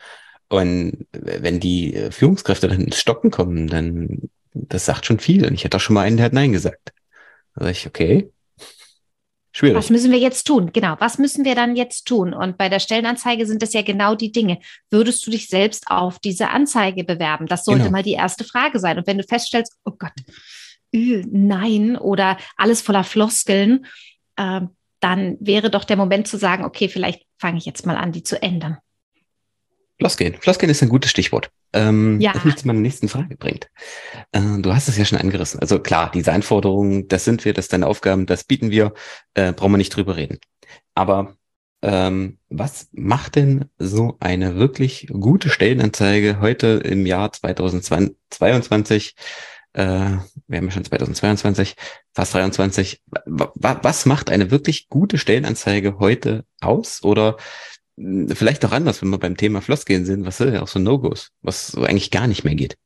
Und 0.49 1.07
wenn 1.13 1.59
die 1.59 1.95
äh, 1.95 2.11
Führungskräfte 2.11 2.67
dann 2.67 2.81
ins 2.81 2.99
Stocken 2.99 3.31
kommen, 3.31 3.67
dann, 3.67 4.29
das 4.53 4.85
sagt 4.85 5.05
schon 5.05 5.19
viel. 5.19 5.45
Und 5.45 5.53
ich 5.53 5.63
hätte 5.63 5.77
auch 5.77 5.81
schon 5.81 5.93
mal 5.93 6.01
einen, 6.03 6.17
der 6.17 6.25
hat 6.25 6.33
Nein 6.33 6.51
gesagt. 6.51 6.91
Da 7.55 7.65
sag 7.65 7.71
ich, 7.71 7.87
okay, 7.87 8.31
schwierig. 9.61 9.77
Was 9.77 9.89
müssen 9.89 10.11
wir 10.11 10.19
jetzt 10.19 10.43
tun? 10.43 10.71
Genau, 10.73 10.95
was 10.99 11.17
müssen 11.17 11.45
wir 11.45 11.55
dann 11.55 11.75
jetzt 11.75 12.05
tun? 12.05 12.33
Und 12.33 12.57
bei 12.57 12.69
der 12.69 12.79
Stellenanzeige 12.79 13.45
sind 13.45 13.61
das 13.61 13.73
ja 13.73 13.81
genau 13.81 14.15
die 14.15 14.31
Dinge. 14.31 14.59
Würdest 14.89 15.25
du 15.25 15.31
dich 15.31 15.47
selbst 15.47 15.85
auf 15.87 16.19
diese 16.19 16.49
Anzeige 16.49 17.03
bewerben? 17.03 17.47
Das 17.47 17.65
sollte 17.65 17.83
genau. 17.83 17.91
mal 17.91 18.03
die 18.03 18.13
erste 18.13 18.43
Frage 18.43 18.79
sein. 18.79 18.97
Und 18.97 19.07
wenn 19.07 19.17
du 19.17 19.23
feststellst, 19.23 19.77
oh 19.85 19.93
Gott, 19.97 20.11
nein, 20.91 21.95
oder 21.95 22.37
alles 22.57 22.81
voller 22.81 23.03
Floskeln, 23.03 23.85
äh, 24.35 24.61
dann 24.99 25.37
wäre 25.39 25.69
doch 25.69 25.83
der 25.83 25.97
Moment 25.97 26.27
zu 26.27 26.37
sagen, 26.37 26.65
okay, 26.65 26.89
vielleicht 26.89 27.23
fange 27.39 27.57
ich 27.57 27.65
jetzt 27.65 27.85
mal 27.85 27.95
an, 27.95 28.11
die 28.11 28.23
zu 28.23 28.41
ändern. 28.41 28.77
Floskeln. 29.97 30.35
Floskeln 30.39 30.69
ist 30.69 30.81
ein 30.81 30.89
gutes 30.89 31.11
Stichwort. 31.11 31.49
Ähm, 31.73 32.19
ja. 32.19 32.33
Das 32.33 32.43
mich 32.43 32.57
zu 32.57 32.67
meiner 32.67 32.79
nächsten 32.79 33.07
Frage 33.07 33.35
bringt. 33.37 33.69
Äh, 34.31 34.41
du 34.59 34.73
hast 34.73 34.87
es 34.87 34.97
ja 34.97 35.05
schon 35.05 35.19
angerissen. 35.19 35.59
Also 35.59 35.79
klar, 35.79 36.11
diese 36.13 36.33
Anforderungen, 36.33 37.07
das 37.07 37.23
sind 37.23 37.45
wir, 37.45 37.53
das 37.53 37.65
sind 37.65 37.73
deine 37.73 37.87
Aufgaben, 37.87 38.25
das 38.25 38.43
bieten 38.43 38.71
wir, 38.71 38.93
äh, 39.33 39.53
brauchen 39.53 39.71
wir 39.71 39.77
nicht 39.77 39.95
drüber 39.95 40.17
reden. 40.17 40.39
Aber 40.95 41.35
ähm, 41.81 42.37
was 42.49 42.89
macht 42.91 43.35
denn 43.35 43.65
so 43.79 44.17
eine 44.19 44.55
wirklich 44.55 45.07
gute 45.07 45.49
Stellenanzeige 45.49 46.39
heute 46.39 46.81
im 46.83 47.05
Jahr 47.05 47.31
2022 47.31 49.15
äh, 49.73 50.17
wir 50.47 50.57
haben 50.57 50.65
ja 50.65 50.71
schon 50.71 50.83
2022, 50.83 51.75
fast 52.13 52.33
23. 52.33 53.01
Was 53.25 54.05
macht 54.05 54.29
eine 54.29 54.51
wirklich 54.51 54.89
gute 54.89 55.17
Stellenanzeige 55.17 55.99
heute 55.99 56.45
aus? 56.59 57.03
Oder 57.03 57.37
vielleicht 57.97 58.65
auch 58.65 58.71
anders, 58.71 59.01
wenn 59.01 59.09
wir 59.09 59.19
beim 59.19 59.37
Thema 59.37 59.61
Flossgehen 59.61 60.05
sind, 60.05 60.25
was 60.25 60.37
sind 60.37 60.53
ja 60.53 60.61
auch 60.61 60.67
so 60.67 60.79
No-Gos, 60.79 61.31
was 61.41 61.67
so 61.67 61.83
eigentlich 61.83 62.11
gar 62.11 62.27
nicht 62.27 62.43
mehr 62.43 62.55
geht? 62.55 62.77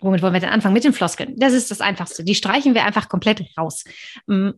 Womit 0.00 0.20
wollen 0.20 0.32
wir 0.32 0.40
denn 0.40 0.50
anfangen? 0.50 0.74
Mit 0.74 0.84
den 0.84 0.92
Floskeln. 0.92 1.34
Das 1.36 1.52
ist 1.52 1.70
das 1.70 1.80
Einfachste. 1.80 2.24
Die 2.24 2.34
streichen 2.34 2.74
wir 2.74 2.84
einfach 2.84 3.08
komplett 3.08 3.44
raus. 3.56 3.84
Hm, 4.26 4.54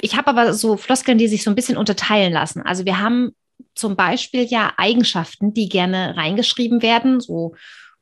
ich 0.00 0.16
habe 0.16 0.28
aber 0.28 0.54
so 0.54 0.76
Floskeln, 0.76 1.18
die 1.18 1.26
sich 1.26 1.42
so 1.42 1.50
ein 1.50 1.56
bisschen 1.56 1.76
unterteilen 1.76 2.32
lassen. 2.32 2.62
Also 2.62 2.84
wir 2.84 3.00
haben 3.00 3.34
zum 3.74 3.96
Beispiel 3.96 4.44
ja 4.44 4.72
Eigenschaften, 4.76 5.54
die 5.54 5.68
gerne 5.68 6.16
reingeschrieben 6.16 6.82
werden, 6.82 7.20
so 7.20 7.56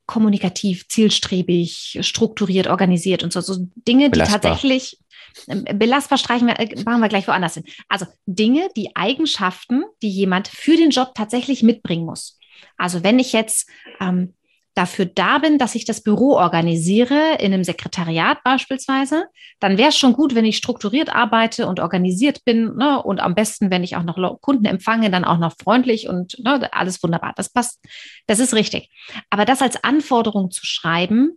kommunikativ, 0.06 0.88
zielstrebig, 0.88 1.98
strukturiert, 2.02 2.66
organisiert 2.66 3.22
und 3.22 3.32
so. 3.32 3.40
So 3.40 3.68
Dinge, 3.88 4.10
belastbar. 4.10 4.40
die 4.40 4.46
tatsächlich 4.46 4.98
belastbar 5.46 6.18
streichen 6.18 6.46
wir, 6.46 6.58
äh, 6.58 6.82
machen 6.84 7.00
wir 7.00 7.08
gleich 7.08 7.28
woanders 7.28 7.54
hin. 7.54 7.64
Also 7.88 8.06
Dinge, 8.26 8.68
die 8.76 8.94
Eigenschaften, 8.96 9.84
die 10.02 10.10
jemand 10.10 10.48
für 10.48 10.76
den 10.76 10.90
Job 10.90 11.12
tatsächlich 11.14 11.62
mitbringen 11.62 12.04
muss. 12.04 12.38
Also 12.76 13.02
wenn 13.02 13.18
ich 13.18 13.32
jetzt 13.32 13.68
ähm, 14.00 14.34
dafür 14.74 15.04
da 15.04 15.38
bin, 15.38 15.58
dass 15.58 15.74
ich 15.74 15.84
das 15.84 16.02
Büro 16.02 16.36
organisiere, 16.36 17.36
in 17.38 17.52
einem 17.52 17.64
Sekretariat 17.64 18.42
beispielsweise, 18.44 19.26
dann 19.58 19.78
wäre 19.78 19.88
es 19.88 19.98
schon 19.98 20.12
gut, 20.12 20.34
wenn 20.34 20.44
ich 20.44 20.56
strukturiert 20.56 21.10
arbeite 21.10 21.66
und 21.66 21.80
organisiert 21.80 22.44
bin 22.44 22.76
ne, 22.76 23.02
und 23.02 23.20
am 23.20 23.34
besten, 23.34 23.70
wenn 23.70 23.84
ich 23.84 23.96
auch 23.96 24.04
noch 24.04 24.40
Kunden 24.40 24.64
empfange, 24.66 25.10
dann 25.10 25.24
auch 25.24 25.38
noch 25.38 25.54
freundlich 25.62 26.08
und 26.08 26.38
ne, 26.38 26.72
alles 26.72 27.02
wunderbar. 27.02 27.32
Das 27.36 27.50
passt, 27.50 27.80
das 28.26 28.38
ist 28.38 28.54
richtig. 28.54 28.90
Aber 29.28 29.44
das 29.44 29.60
als 29.60 29.82
Anforderung 29.82 30.50
zu 30.50 30.64
schreiben, 30.64 31.32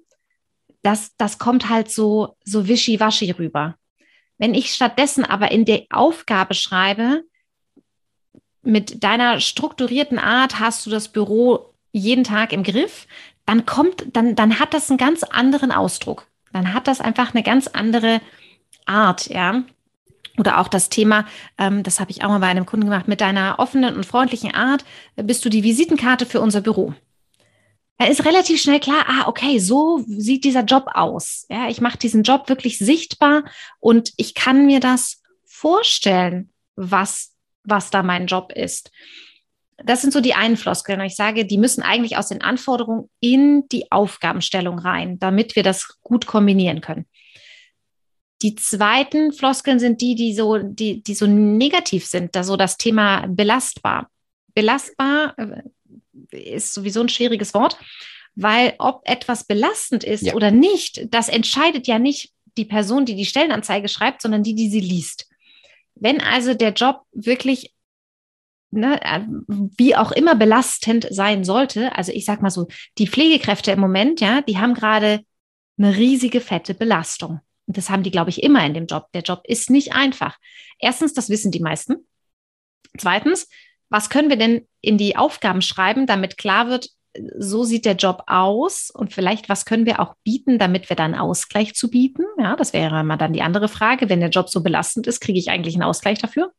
das, 0.84 1.16
das 1.18 1.38
kommt 1.38 1.70
halt 1.70 1.90
so, 1.90 2.36
so 2.44 2.68
wischiwaschi 2.68 3.32
rüber. 3.32 3.76
Wenn 4.44 4.56
ich 4.56 4.74
stattdessen 4.74 5.24
aber 5.24 5.52
in 5.52 5.64
der 5.64 5.84
Aufgabe 5.90 6.54
schreibe, 6.54 7.24
mit 8.62 9.02
deiner 9.02 9.40
strukturierten 9.40 10.20
Art 10.20 10.60
hast 10.60 10.86
du 10.86 10.90
das 10.90 11.08
Büro 11.08 11.74
jeden 11.94 12.26
Tag 12.26 12.52
im 12.52 12.64
Griff, 12.64 13.08
dann 13.46 13.66
kommt, 13.66 14.06
dann, 14.12 14.36
dann 14.36 14.60
hat 14.60 14.74
das 14.74 14.90
einen 14.90 14.98
ganz 14.98 15.24
anderen 15.24 15.72
Ausdruck. 15.72 16.28
Dann 16.52 16.74
hat 16.74 16.90
das 16.90 17.00
einfach 17.00 17.34
eine 17.34 17.42
ganz 17.42 17.68
andere 17.68 18.20
Art, 18.86 19.30
ja. 19.30 19.64
Oder 20.38 20.60
auch 20.60 20.68
das 20.68 20.90
Thema, 20.90 21.26
ähm, 21.58 21.82
das 21.84 22.02
habe 22.02 22.12
ich 22.12 22.26
auch 22.26 22.30
mal 22.30 22.40
bei 22.40 22.48
einem 22.48 22.66
Kunden 22.66 22.88
gemacht, 22.88 23.08
mit 23.08 23.22
deiner 23.22 23.60
offenen 23.60 23.96
und 23.96 24.06
freundlichen 24.06 24.54
Art 24.54 24.84
bist 25.16 25.46
du 25.46 25.50
die 25.50 25.64
Visitenkarte 25.64 26.26
für 26.26 26.42
unser 26.42 26.60
Büro. 26.60 26.94
Da 27.98 28.06
ist 28.08 28.26
relativ 28.26 28.62
schnell 28.62 28.80
klar, 28.80 29.06
ah, 29.08 29.28
okay, 29.28 29.60
so 29.60 30.04
sieht 30.08 30.44
dieser 30.44 30.64
Job 30.64 30.88
aus. 30.94 31.46
Ja, 31.50 31.70
ich 31.70 31.80
mache 31.80 31.98
diesen 31.98 32.24
Job 32.24 32.50
wirklich 32.50 32.78
sichtbar 32.80 33.46
und 33.80 34.12
ich 34.18 34.34
kann 34.34 34.66
mir 34.66 34.80
das 34.80 35.22
vorstellen, 35.46 36.52
was, 36.76 37.34
was 37.64 37.92
da 37.92 38.04
mein 38.04 38.28
Job 38.28 38.52
ist 38.54 38.92
das 39.78 40.02
sind 40.02 40.14
so 40.14 40.22
die 40.22 40.34
einen 40.34 40.58
Floskeln. 40.58 41.02
Ich 41.02 41.16
sage, 41.16 41.46
die 41.46 41.58
müssen 41.58 41.84
eigentlich 41.84 42.18
aus 42.18 42.30
den 42.30 42.42
Anforderungen 42.42 43.10
in 43.20 43.68
die 43.70 43.92
Aufgabenstellung 43.92 44.80
rein, 44.80 45.20
damit 45.20 45.56
wir 45.56 45.64
das 45.64 46.00
gut 46.02 46.26
kombinieren 46.26 46.82
können. 46.82 47.06
Die 48.42 48.56
zweiten 48.56 49.32
Floskeln 49.32 49.80
sind 49.80 50.02
die, 50.02 50.16
die 50.16 50.34
so, 50.34 50.58
die, 50.58 51.02
die 51.02 51.16
so 51.16 51.28
negativ 51.28 52.06
sind, 52.06 52.36
da 52.36 52.44
so 52.44 52.58
das 52.58 52.78
Thema 52.78 53.26
belastbar. 53.28 54.10
Belastbar 54.54 55.34
äh, 55.38 55.64
ist 56.32 56.74
sowieso 56.74 57.02
ein 57.02 57.10
schwieriges 57.10 57.54
Wort, 57.54 57.78
weil 58.36 58.76
ob 58.80 59.02
etwas 59.06 59.46
belastend 59.46 60.04
ist 60.04 60.24
ja. 60.24 60.34
oder 60.34 60.52
nicht, 60.52 61.08
das 61.14 61.30
entscheidet 61.30 61.88
ja 61.88 62.00
nicht 62.00 62.32
die 62.58 62.66
Person, 62.66 63.06
die 63.06 63.16
die 63.16 63.26
Stellenanzeige 63.26 63.88
schreibt, 63.88 64.22
sondern 64.22 64.44
die, 64.44 64.56
die 64.56 64.70
sie 64.70 64.80
liest. 64.80 65.28
Wenn 65.96 66.22
also 66.22 66.54
der 66.54 66.74
Job 66.74 67.02
wirklich 67.12 67.74
ne, 68.74 69.00
äh, 69.02 69.22
wie 69.78 69.96
auch 69.96 70.12
immer 70.12 70.36
belastend 70.36 71.08
sein 71.10 71.44
sollte. 71.44 71.96
Also 71.96 72.12
ich 72.12 72.26
sag 72.26 72.42
mal 72.42 72.50
so, 72.50 72.68
die 72.98 73.08
Pflegekräfte 73.08 73.72
im 73.72 73.80
Moment, 73.80 74.20
ja, 74.20 74.42
die 74.42 74.58
haben 74.58 74.74
gerade 74.74 75.22
eine 75.78 75.96
riesige 75.96 76.42
fette 76.42 76.74
Belastung. 76.74 77.40
Und 77.66 77.78
das 77.78 77.90
haben 77.90 78.04
die, 78.04 78.12
glaube 78.12 78.30
ich, 78.30 78.44
immer 78.44 78.66
in 78.66 78.74
dem 78.74 78.88
Job. 78.88 79.08
Der 79.14 79.22
Job 79.22 79.42
ist 79.46 79.70
nicht 79.70 79.94
einfach. 79.94 80.38
Erstens, 80.80 81.14
das 81.14 81.30
wissen 81.30 81.52
die 81.52 81.62
meisten. 81.62 82.08
Zweitens, 82.98 83.48
was 83.94 84.10
können 84.10 84.32
wir 84.32 84.38
denn 84.38 84.68
in 84.82 84.98
die 84.98 85.18
Aufgaben 85.18 85.62
schreiben, 85.62 86.08
damit 86.08 86.40
klar 86.40 86.68
wird, 86.68 86.90
so 87.38 87.64
sieht 87.64 87.86
der 87.86 87.94
Job 87.94 88.24
aus 88.26 88.90
und 88.90 89.14
vielleicht, 89.14 89.50
was 89.50 89.66
können 89.66 89.86
wir 89.86 90.00
auch 90.00 90.16
bieten, 90.24 90.58
damit 90.58 90.90
wir 90.90 90.96
dann 90.96 91.14
Ausgleich 91.14 91.76
zu 91.76 91.92
bieten? 91.92 92.24
Ja, 92.40 92.56
das 92.56 92.74
wäre 92.74 93.04
mal 93.04 93.18
dann 93.18 93.34
die 93.34 93.44
andere 93.44 93.68
Frage. 93.68 94.10
Wenn 94.10 94.20
der 94.20 94.32
Job 94.32 94.50
so 94.50 94.64
belastend 94.64 95.06
ist, 95.06 95.20
kriege 95.20 95.38
ich 95.38 95.52
eigentlich 95.52 95.76
einen 95.76 95.84
Ausgleich 95.84 96.18
dafür? 96.18 96.52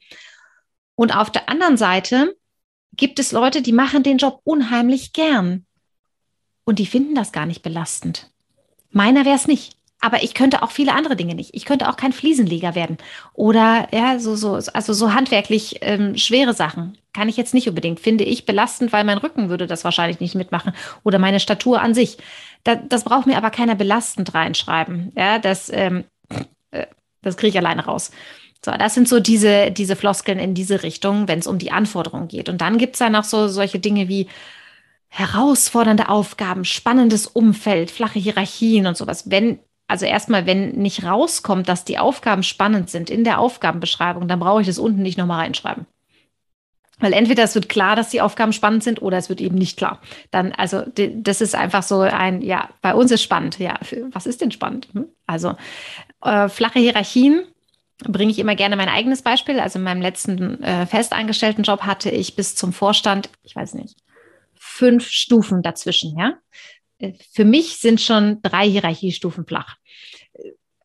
Und 0.95 1.17
auf 1.17 1.29
der 1.29 1.49
anderen 1.49 1.77
Seite 1.77 2.37
gibt 2.93 3.19
es 3.19 3.33
Leute, 3.33 3.63
die 3.63 3.73
machen 3.73 4.05
den 4.05 4.19
Job 4.19 4.41
unheimlich 4.45 5.13
gern. 5.13 5.67
Und 6.63 6.79
die 6.79 6.87
finden 6.87 7.17
das 7.17 7.33
gar 7.33 7.47
nicht 7.47 7.63
belastend. 7.63 8.31
Meiner 8.91 9.25
wäre 9.25 9.35
es 9.35 9.49
nicht. 9.49 9.77
Aber 10.05 10.23
ich 10.23 10.35
könnte 10.35 10.63
auch 10.63 10.71
viele 10.71 10.93
andere 10.93 11.17
Dinge 11.17 11.35
nicht. 11.35 11.55
Ich 11.55 11.65
könnte 11.65 11.89
auch 11.89 11.97
kein 11.97 12.13
Fliesenleger 12.13 12.75
werden. 12.75 12.99
Oder 13.33 13.89
ja, 13.91 14.19
so, 14.19 14.37
so, 14.37 14.61
also 14.75 14.93
so 14.93 15.15
handwerklich 15.15 15.79
ähm, 15.81 16.19
schwere 16.19 16.53
Sachen. 16.53 16.99
Kann 17.15 17.31
ich 17.31 17.39
jetzt 17.39 17.55
nicht 17.55 17.71
unbedingt. 17.71 18.01
Finde 18.01 18.23
ich 18.23 18.45
belastend, 18.45 18.93
weil 18.93 19.05
mein 19.05 19.17
Rücken 19.17 19.49
würde 19.49 19.67
das 19.67 19.83
wahrscheinlich 19.83 20.21
nicht 20.21 20.35
mitmachen. 20.35 20.75
Oder 21.05 21.19
meine 21.19 21.41
Statur 21.41 21.81
an 21.81 21.95
sich. 21.95 22.19
Da, 22.65 22.75
das 22.75 23.05
braucht 23.05 23.27
mir 23.27 23.39
aber 23.39 23.49
keiner 23.49 23.77
belastend 23.77 24.35
reinschreiben. 24.35 25.11
Ja, 25.17 25.39
das, 25.39 25.71
ähm, 25.73 26.05
äh, 26.71 26.85
das 27.23 27.39
kriege 27.39 27.53
ich 27.53 27.59
alleine 27.59 27.87
raus. 27.87 28.11
So, 28.63 28.73
das 28.73 28.93
sind 28.93 29.09
so 29.09 29.21
diese, 29.21 29.71
diese 29.71 29.97
Floskeln 29.97 30.39
in 30.39 30.53
diese 30.53 30.83
Richtung, 30.83 31.29
wenn 31.29 31.39
es 31.39 31.47
um 31.47 31.57
die 31.59 31.73
Anforderungen 31.73 32.29
geht. 32.29 32.51
Und 32.51 32.61
dann 32.61 32.77
gibt 32.77 32.97
es 32.97 33.01
ja 33.01 33.09
noch 33.09 33.25
so 33.25 33.49
solche 33.49 33.79
Dinge 33.79 34.09
wie 34.09 34.29
herausfordernde 35.09 36.11
Aufgaben, 36.11 36.67
spannendes 36.67 37.27
Umfeld, 37.27 37.91
flache 37.91 38.19
Hierarchien 38.19 38.87
und 38.87 38.99
sowas. 38.99 39.31
Wenn, 39.31 39.61
also 39.87 40.07
erstmal, 40.07 40.47
wenn 40.47 40.71
nicht 40.73 41.05
rauskommt, 41.05 41.69
dass 41.69 41.85
die 41.85 41.99
Aufgaben 41.99 42.43
spannend 42.43 42.91
sind 42.91 43.11
in 43.11 43.25
der 43.25 43.39
Aufgabenbeschreibung, 43.39 44.29
dann 44.29 44.41
brauche 44.41 44.63
ich 44.63 44.67
das 44.67 44.79
unten 44.79 45.03
nicht 45.03 45.19
nochmal 45.19 45.41
reinschreiben. 45.41 45.87
Weil 47.01 47.13
entweder 47.13 47.43
es 47.43 47.55
wird 47.55 47.69
klar, 47.69 47.97
dass 47.97 48.11
die 48.11 48.21
Aufgaben 48.21 48.53
spannend 48.53 48.85
sind 48.85 49.03
oder 49.03 49.19
es 49.19 49.29
wird 49.29 49.41
eben 49.41 49.57
nicht 49.57 49.77
klar. 49.77 50.01
Dann, 50.31 50.53
also, 50.53 50.85
das 50.95 51.41
ist 51.41 51.55
einfach 51.55 51.83
so 51.83 52.01
ein, 52.01 52.41
ja, 52.41 52.71
bei 52.83 52.95
uns 52.95 53.11
ist 53.11 53.23
spannend. 53.23 53.59
Ja, 53.59 53.79
was 54.13 54.27
ist 54.27 54.41
denn 54.41 54.53
spannend? 54.53 54.89
Hm? 54.93 55.07
Also, 55.27 55.57
äh, 56.23 56.49
flache 56.49 56.79
Hierarchien, 56.79 57.45
bringe 57.99 58.31
ich 58.31 58.39
immer 58.39 58.55
gerne 58.55 58.77
mein 58.77 58.89
eigenes 58.89 59.23
Beispiel. 59.23 59.61
Also 59.61 59.79
in 59.79 59.85
meinem 59.85 60.03
letzten 60.03 60.63
äh, 60.63 60.87
festangestellten 60.87 61.65
Job 61.65 61.83
hatte 61.83 62.11
ich 62.11 62.37
bis 62.37 62.55
zum 62.55 62.73
Vorstand, 62.73 63.29
ich 63.43 63.55
weiß 63.55 63.75
nicht, 63.75 63.97
fünf 64.55 65.09
Stufen 65.09 65.63
dazwischen, 65.63 66.19
ja. 66.19 66.35
Für 67.33 67.45
mich 67.45 67.77
sind 67.77 68.01
schon 68.01 68.41
drei 68.43 68.69
Hierarchiestufen 68.69 69.47
flach. 69.47 69.77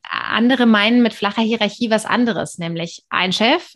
Andere 0.03 0.65
meinen 0.65 1.01
mit 1.01 1.13
flacher 1.13 1.41
Hierarchie 1.41 1.89
was 1.89 2.05
anderes, 2.05 2.57
nämlich 2.57 3.03
ein 3.09 3.31
Chef 3.31 3.75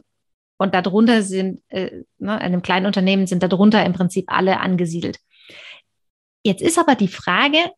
und 0.58 0.74
darunter 0.74 1.24
sind, 1.24 1.62
äh, 1.70 2.04
ne, 2.18 2.36
in 2.36 2.40
einem 2.40 2.62
kleinen 2.62 2.86
Unternehmen 2.86 3.28
sind 3.28 3.44
darunter 3.44 3.86
im 3.86 3.94
Prinzip 3.94 4.32
alle 4.32 4.60
angesiedelt. 4.60 5.20
Jetzt 6.44 6.62
ist 6.62 6.80
aber 6.80 6.96
die 6.96 7.08
Frage, 7.08 7.72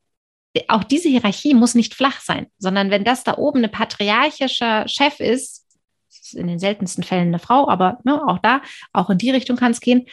auch 0.67 0.83
diese 0.83 1.09
Hierarchie 1.09 1.53
muss 1.53 1.75
nicht 1.75 1.93
flach 1.93 2.19
sein, 2.21 2.47
sondern 2.57 2.89
wenn 2.89 3.03
das 3.03 3.23
da 3.23 3.37
oben 3.37 3.63
ein 3.63 3.71
patriarchischer 3.71 4.87
Chef 4.87 5.19
ist, 5.19 5.65
ist 6.09 6.33
in 6.33 6.47
den 6.47 6.59
seltensten 6.59 7.03
Fällen 7.03 7.27
eine 7.27 7.39
Frau, 7.39 7.67
aber 7.67 7.99
ne, 8.03 8.21
auch 8.27 8.39
da, 8.39 8.61
auch 8.93 9.09
in 9.09 9.17
die 9.17 9.31
Richtung 9.31 9.57
kann 9.57 9.71
es 9.71 9.81
gehen, 9.81 10.05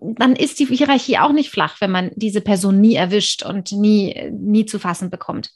dann 0.00 0.36
ist 0.36 0.58
die 0.58 0.66
Hierarchie 0.66 1.18
auch 1.18 1.32
nicht 1.32 1.50
flach, 1.50 1.80
wenn 1.80 1.90
man 1.90 2.10
diese 2.14 2.40
Person 2.40 2.80
nie 2.80 2.94
erwischt 2.94 3.44
und 3.44 3.72
nie, 3.72 4.30
nie 4.32 4.66
zu 4.66 4.78
fassen 4.78 5.10
bekommt. 5.10 5.50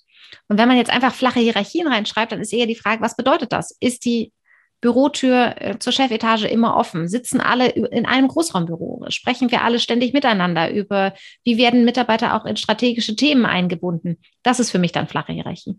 Und 0.49 0.59
wenn 0.59 0.69
man 0.69 0.77
jetzt 0.77 0.91
einfach 0.91 1.15
flache 1.15 1.41
Hierarchien 1.41 1.87
reinschreibt, 1.87 2.33
dann 2.33 2.41
ist 2.41 2.53
eher 2.53 2.67
die 2.67 2.75
Frage, 2.75 3.03
was 3.03 3.17
bedeutet 3.17 3.53
das? 3.53 3.77
Ist 3.81 4.05
die 4.05 4.33
Bürotür 4.81 5.55
äh, 5.57 5.79
zur 5.79 5.93
Chefetage 5.93 6.45
immer 6.45 6.77
offen? 6.77 7.09
Sitzen 7.09 7.41
alle 7.41 7.69
in 7.69 8.05
einem 8.05 8.29
Großraumbüro? 8.29 9.07
Sprechen 9.09 9.51
wir 9.51 9.63
alle 9.63 9.79
ständig 9.79 10.13
miteinander 10.13 10.71
über, 10.71 11.15
wie 11.43 11.57
werden 11.57 11.85
Mitarbeiter 11.85 12.35
auch 12.35 12.45
in 12.45 12.57
strategische 12.57 13.17
Themen 13.17 13.47
eingebunden? 13.47 14.19
Das 14.43 14.61
ist 14.61 14.71
für 14.71 14.79
mich 14.79 14.93
dann 14.93 15.09
flache 15.09 15.33
Hierarchie. 15.33 15.79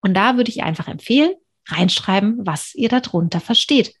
Und 0.00 0.14
da 0.14 0.36
würde 0.36 0.50
ich 0.50 0.62
einfach 0.62 0.88
empfehlen, 0.88 1.34
reinschreiben, 1.68 2.38
was 2.46 2.74
ihr 2.74 2.88
darunter 2.88 3.40
versteht. 3.40 3.94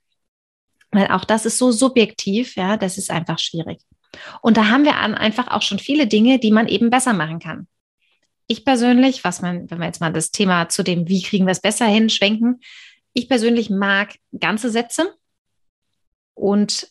Weil 0.92 1.08
auch 1.08 1.24
das 1.24 1.46
ist 1.46 1.58
so 1.58 1.72
subjektiv, 1.72 2.54
ja, 2.56 2.76
das 2.76 2.98
ist 2.98 3.10
einfach 3.10 3.38
schwierig. 3.38 3.80
Und 4.42 4.56
da 4.56 4.68
haben 4.68 4.84
wir 4.84 4.96
einfach 4.96 5.48
auch 5.48 5.62
schon 5.62 5.78
viele 5.78 6.06
Dinge, 6.06 6.38
die 6.38 6.50
man 6.50 6.68
eben 6.68 6.90
besser 6.90 7.14
machen 7.14 7.38
kann. 7.38 7.66
Ich 8.46 8.64
persönlich, 8.64 9.24
was 9.24 9.40
man, 9.40 9.70
wenn 9.70 9.78
wir 9.78 9.86
jetzt 9.86 10.00
mal 10.00 10.12
das 10.12 10.30
Thema 10.30 10.68
zu 10.68 10.82
dem, 10.82 11.08
wie 11.08 11.22
kriegen 11.22 11.46
wir 11.46 11.52
es 11.52 11.60
besser 11.60 11.86
hin, 11.86 12.10
schwenken, 12.10 12.60
ich 13.14 13.28
persönlich 13.28 13.70
mag 13.70 14.16
ganze 14.38 14.70
Sätze 14.70 15.14
und 16.34 16.88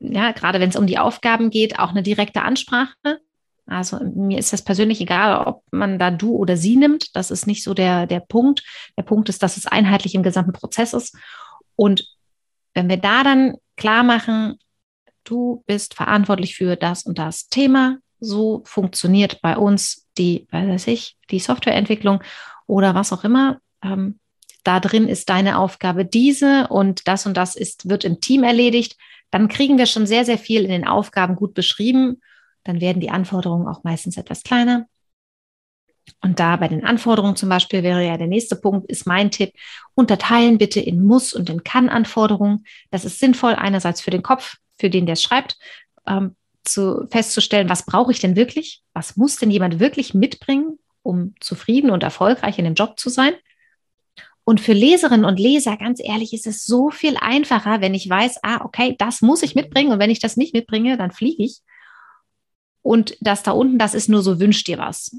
ja, 0.00 0.32
gerade 0.32 0.60
wenn 0.60 0.70
es 0.70 0.76
um 0.76 0.86
die 0.86 0.98
Aufgaben 0.98 1.50
geht, 1.50 1.78
auch 1.78 1.90
eine 1.90 2.02
direkte 2.02 2.42
Ansprache. 2.42 3.20
Also 3.66 3.98
mir 3.98 4.38
ist 4.38 4.52
das 4.52 4.62
persönlich 4.62 5.00
egal, 5.00 5.44
ob 5.44 5.64
man 5.72 5.98
da 5.98 6.10
du 6.10 6.36
oder 6.36 6.56
sie 6.56 6.76
nimmt. 6.76 7.16
Das 7.16 7.30
ist 7.30 7.46
nicht 7.46 7.64
so 7.64 7.74
der, 7.74 8.06
der 8.06 8.20
Punkt. 8.20 8.62
Der 8.96 9.02
Punkt 9.02 9.28
ist, 9.28 9.42
dass 9.42 9.56
es 9.56 9.66
einheitlich 9.66 10.14
im 10.14 10.22
gesamten 10.22 10.52
Prozess 10.52 10.92
ist. 10.92 11.16
Und 11.74 12.15
wenn 12.76 12.88
wir 12.88 12.98
da 12.98 13.24
dann 13.24 13.56
klar 13.76 14.04
machen, 14.04 14.58
du 15.24 15.64
bist 15.66 15.94
verantwortlich 15.94 16.54
für 16.54 16.76
das 16.76 17.04
und 17.04 17.18
das 17.18 17.48
Thema, 17.48 17.98
so 18.20 18.62
funktioniert 18.64 19.40
bei 19.42 19.56
uns 19.56 20.06
die, 20.18 20.46
weiß 20.50 20.86
ich, 20.88 21.16
die 21.30 21.40
Softwareentwicklung 21.40 22.22
oder 22.66 22.94
was 22.94 23.12
auch 23.12 23.24
immer, 23.24 23.58
ähm, 23.82 24.20
da 24.62 24.80
drin 24.80 25.08
ist 25.08 25.28
deine 25.28 25.58
Aufgabe 25.58 26.04
diese 26.04 26.68
und 26.68 27.08
das 27.08 27.26
und 27.26 27.36
das 27.36 27.56
ist, 27.56 27.88
wird 27.88 28.04
im 28.04 28.20
Team 28.20 28.42
erledigt, 28.44 28.96
dann 29.30 29.48
kriegen 29.48 29.78
wir 29.78 29.86
schon 29.86 30.06
sehr, 30.06 30.24
sehr 30.24 30.38
viel 30.38 30.62
in 30.62 30.70
den 30.70 30.86
Aufgaben 30.86 31.36
gut 31.36 31.54
beschrieben. 31.54 32.20
Dann 32.64 32.80
werden 32.80 33.00
die 33.00 33.10
Anforderungen 33.10 33.68
auch 33.68 33.84
meistens 33.84 34.16
etwas 34.16 34.42
kleiner. 34.42 34.86
Und 36.20 36.40
da 36.40 36.56
bei 36.56 36.68
den 36.68 36.84
Anforderungen 36.84 37.36
zum 37.36 37.48
Beispiel 37.48 37.82
wäre 37.82 38.04
ja 38.04 38.16
der 38.16 38.26
nächste 38.26 38.56
Punkt, 38.56 38.90
ist 38.90 39.06
mein 39.06 39.30
Tipp, 39.30 39.52
unterteilen 39.94 40.58
bitte 40.58 40.80
in 40.80 41.04
Muss- 41.04 41.32
und 41.32 41.50
in 41.50 41.64
Kann-Anforderungen. 41.64 42.64
Das 42.90 43.04
ist 43.04 43.18
sinnvoll, 43.18 43.54
einerseits 43.54 44.00
für 44.00 44.10
den 44.10 44.22
Kopf, 44.22 44.56
für 44.78 44.90
den 44.90 45.06
der 45.06 45.14
es 45.14 45.22
schreibt, 45.22 45.58
ähm, 46.06 46.36
zu, 46.64 47.06
festzustellen, 47.10 47.68
was 47.68 47.86
brauche 47.86 48.12
ich 48.12 48.20
denn 48.20 48.36
wirklich? 48.36 48.82
Was 48.92 49.16
muss 49.16 49.36
denn 49.36 49.50
jemand 49.50 49.78
wirklich 49.78 50.14
mitbringen, 50.14 50.78
um 51.02 51.34
zufrieden 51.40 51.90
und 51.90 52.02
erfolgreich 52.02 52.58
in 52.58 52.64
dem 52.64 52.74
Job 52.74 52.98
zu 52.98 53.08
sein? 53.08 53.34
Und 54.44 54.60
für 54.60 54.74
Leserinnen 54.74 55.24
und 55.24 55.40
Leser, 55.40 55.76
ganz 55.76 56.00
ehrlich, 56.00 56.32
ist 56.32 56.46
es 56.46 56.64
so 56.64 56.90
viel 56.90 57.16
einfacher, 57.20 57.80
wenn 57.80 57.94
ich 57.94 58.08
weiß, 58.08 58.38
ah, 58.44 58.64
okay, 58.64 58.94
das 58.98 59.20
muss 59.20 59.42
ich 59.42 59.56
mitbringen 59.56 59.92
und 59.92 59.98
wenn 59.98 60.10
ich 60.10 60.20
das 60.20 60.36
nicht 60.36 60.54
mitbringe, 60.54 60.96
dann 60.96 61.10
fliege 61.10 61.42
ich. 61.42 61.58
Und 62.82 63.16
das 63.20 63.42
da 63.42 63.50
unten, 63.50 63.78
das 63.78 63.94
ist 63.94 64.08
nur 64.08 64.22
so, 64.22 64.38
wünsch 64.38 64.62
dir 64.62 64.78
was. 64.78 65.16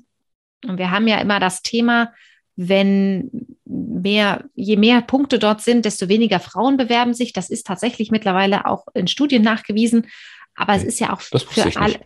Und 0.65 0.77
wir 0.77 0.91
haben 0.91 1.07
ja 1.07 1.19
immer 1.19 1.39
das 1.39 1.61
Thema, 1.61 2.13
wenn 2.55 3.29
mehr, 3.65 4.45
je 4.55 4.77
mehr 4.77 5.01
Punkte 5.01 5.37
dort 5.37 5.61
sind, 5.61 5.85
desto 5.85 6.09
weniger 6.09 6.39
Frauen 6.39 6.77
bewerben 6.77 7.13
sich. 7.13 7.31
Das 7.31 7.49
ist 7.49 7.67
tatsächlich 7.67 8.09
mittlerweile 8.09 8.65
auch 8.65 8.87
in 8.93 9.07
Studien 9.07 9.43
nachgewiesen. 9.43 10.07
Aber 10.55 10.73
es 10.73 10.83
ist 10.83 10.99
ja 10.99 11.13
auch 11.13 11.21
für 11.21 11.79
alle. 11.79 11.99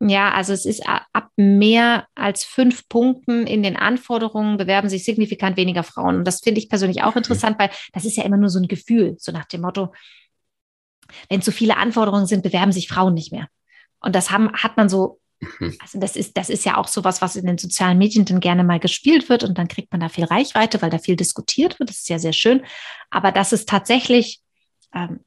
Ja, 0.00 0.32
also 0.32 0.52
es 0.52 0.66
ist 0.66 0.82
ab 0.86 1.30
mehr 1.36 2.06
als 2.14 2.44
fünf 2.44 2.88
Punkten 2.88 3.46
in 3.46 3.62
den 3.62 3.76
Anforderungen 3.76 4.58
bewerben 4.58 4.90
sich 4.90 5.04
signifikant 5.04 5.56
weniger 5.56 5.82
Frauen. 5.82 6.16
Und 6.16 6.24
das 6.24 6.40
finde 6.40 6.60
ich 6.60 6.68
persönlich 6.68 7.02
auch 7.02 7.16
interessant, 7.16 7.58
weil 7.58 7.70
das 7.92 8.04
ist 8.04 8.16
ja 8.16 8.24
immer 8.24 8.36
nur 8.36 8.50
so 8.50 8.58
ein 8.58 8.68
Gefühl, 8.68 9.16
so 9.18 9.32
nach 9.32 9.46
dem 9.46 9.62
Motto, 9.62 9.94
wenn 11.30 11.40
zu 11.40 11.52
viele 11.52 11.78
Anforderungen 11.78 12.26
sind, 12.26 12.42
bewerben 12.42 12.72
sich 12.72 12.88
Frauen 12.88 13.14
nicht 13.14 13.32
mehr. 13.32 13.48
Und 14.00 14.14
das 14.14 14.30
haben, 14.30 14.52
hat 14.52 14.76
man 14.76 14.88
so. 14.88 15.20
Also 15.80 15.98
das 15.98 16.16
ist, 16.16 16.36
das 16.36 16.50
ist 16.50 16.64
ja 16.64 16.76
auch 16.76 16.88
so 16.88 17.04
was, 17.04 17.22
was 17.22 17.36
in 17.36 17.46
den 17.46 17.58
sozialen 17.58 17.98
Medien 17.98 18.24
dann 18.24 18.40
gerne 18.40 18.64
mal 18.64 18.80
gespielt 18.80 19.28
wird 19.28 19.44
und 19.44 19.58
dann 19.58 19.68
kriegt 19.68 19.92
man 19.92 20.00
da 20.00 20.08
viel 20.08 20.24
Reichweite, 20.24 20.82
weil 20.82 20.90
da 20.90 20.98
viel 20.98 21.16
diskutiert 21.16 21.78
wird. 21.78 21.90
Das 21.90 21.98
ist 21.98 22.08
ja 22.08 22.18
sehr 22.18 22.32
schön. 22.32 22.64
Aber 23.10 23.32
dass 23.32 23.52
es 23.52 23.66
tatsächlich, 23.66 24.40
ähm, 24.94 25.20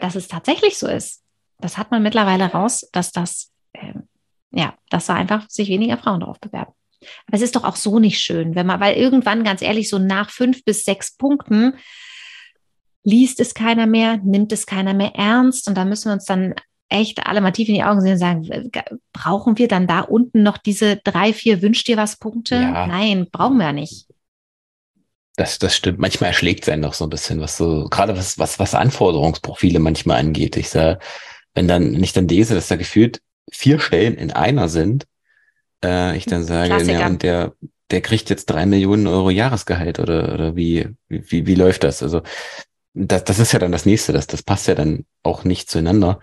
dass 0.00 0.14
es 0.14 0.28
tatsächlich 0.28 0.78
so 0.78 0.86
ist, 0.86 1.22
das 1.58 1.78
hat 1.78 1.90
man 1.90 2.02
mittlerweile 2.02 2.46
raus, 2.46 2.88
dass 2.92 3.12
das 3.12 3.52
ähm, 3.74 4.08
ja, 4.54 4.74
dass 4.88 5.06
da 5.06 5.14
einfach 5.14 5.48
sich 5.50 5.68
weniger 5.68 5.98
Frauen 5.98 6.20
darauf 6.20 6.40
bewerben. 6.40 6.72
Aber 7.26 7.36
es 7.36 7.42
ist 7.42 7.56
doch 7.56 7.64
auch 7.64 7.76
so 7.76 7.98
nicht 7.98 8.20
schön, 8.20 8.54
wenn 8.54 8.66
man, 8.66 8.80
weil 8.80 8.96
irgendwann, 8.96 9.44
ganz 9.44 9.60
ehrlich, 9.60 9.90
so 9.90 9.98
nach 9.98 10.30
fünf 10.30 10.64
bis 10.64 10.84
sechs 10.84 11.16
Punkten 11.16 11.74
liest 13.02 13.40
es 13.40 13.52
keiner 13.52 13.86
mehr, 13.86 14.18
nimmt 14.18 14.52
es 14.52 14.64
keiner 14.64 14.94
mehr 14.94 15.14
ernst 15.14 15.68
und 15.68 15.76
da 15.76 15.84
müssen 15.84 16.08
wir 16.08 16.14
uns 16.14 16.24
dann 16.24 16.54
echt 16.88 17.26
alle 17.26 17.40
mal 17.40 17.52
tief 17.52 17.68
in 17.68 17.74
die 17.74 17.84
Augen 17.84 18.00
sehen 18.00 18.12
und 18.12 18.18
sagen, 18.18 18.70
brauchen 19.12 19.58
wir 19.58 19.68
dann 19.68 19.86
da 19.86 20.00
unten 20.00 20.42
noch 20.42 20.58
diese 20.58 20.96
drei, 20.96 21.32
vier 21.32 21.62
Wünsch 21.62 21.84
dir 21.84 21.96
was 21.96 22.16
Punkte? 22.16 22.56
Ja. 22.56 22.86
Nein, 22.86 23.28
brauchen 23.30 23.58
wir 23.58 23.66
ja 23.66 23.72
nicht. 23.72 24.06
Das, 25.36 25.58
das 25.58 25.74
stimmt. 25.74 25.98
Manchmal 25.98 26.28
erschlägt 26.28 26.62
es 26.62 26.68
einen 26.68 26.82
noch 26.82 26.94
so 26.94 27.04
ein 27.04 27.10
bisschen, 27.10 27.40
was 27.40 27.56
so, 27.56 27.88
gerade 27.90 28.16
was, 28.16 28.38
was, 28.38 28.58
was 28.58 28.74
Anforderungsprofile 28.74 29.80
manchmal 29.80 30.20
angeht. 30.20 30.56
Ich 30.56 30.68
sage, 30.68 31.00
wenn 31.54 31.66
dann, 31.66 31.94
wenn 31.94 32.04
ich 32.04 32.12
dann 32.12 32.28
lese, 32.28 32.54
dass 32.54 32.68
da 32.68 32.76
gefühlt 32.76 33.20
vier 33.50 33.80
Stellen 33.80 34.14
in 34.14 34.30
einer 34.30 34.68
sind, 34.68 35.06
äh, 35.84 36.16
ich 36.16 36.26
dann 36.26 36.44
sage, 36.44 36.82
ja, 36.84 37.06
und 37.06 37.22
der, 37.22 37.54
der 37.90 38.00
kriegt 38.00 38.30
jetzt 38.30 38.46
drei 38.46 38.64
Millionen 38.64 39.06
Euro 39.08 39.30
Jahresgehalt 39.30 39.98
oder, 39.98 40.32
oder 40.32 40.56
wie, 40.56 40.88
wie, 41.08 41.46
wie 41.46 41.54
läuft 41.54 41.82
das? 41.82 42.02
Also 42.02 42.22
das, 42.94 43.24
das 43.24 43.40
ist 43.40 43.52
ja 43.52 43.58
dann 43.58 43.72
das 43.72 43.86
nächste, 43.86 44.12
das, 44.12 44.28
das 44.28 44.42
passt 44.42 44.68
ja 44.68 44.74
dann 44.74 45.04
auch 45.22 45.44
nicht 45.44 45.68
zueinander. 45.68 46.20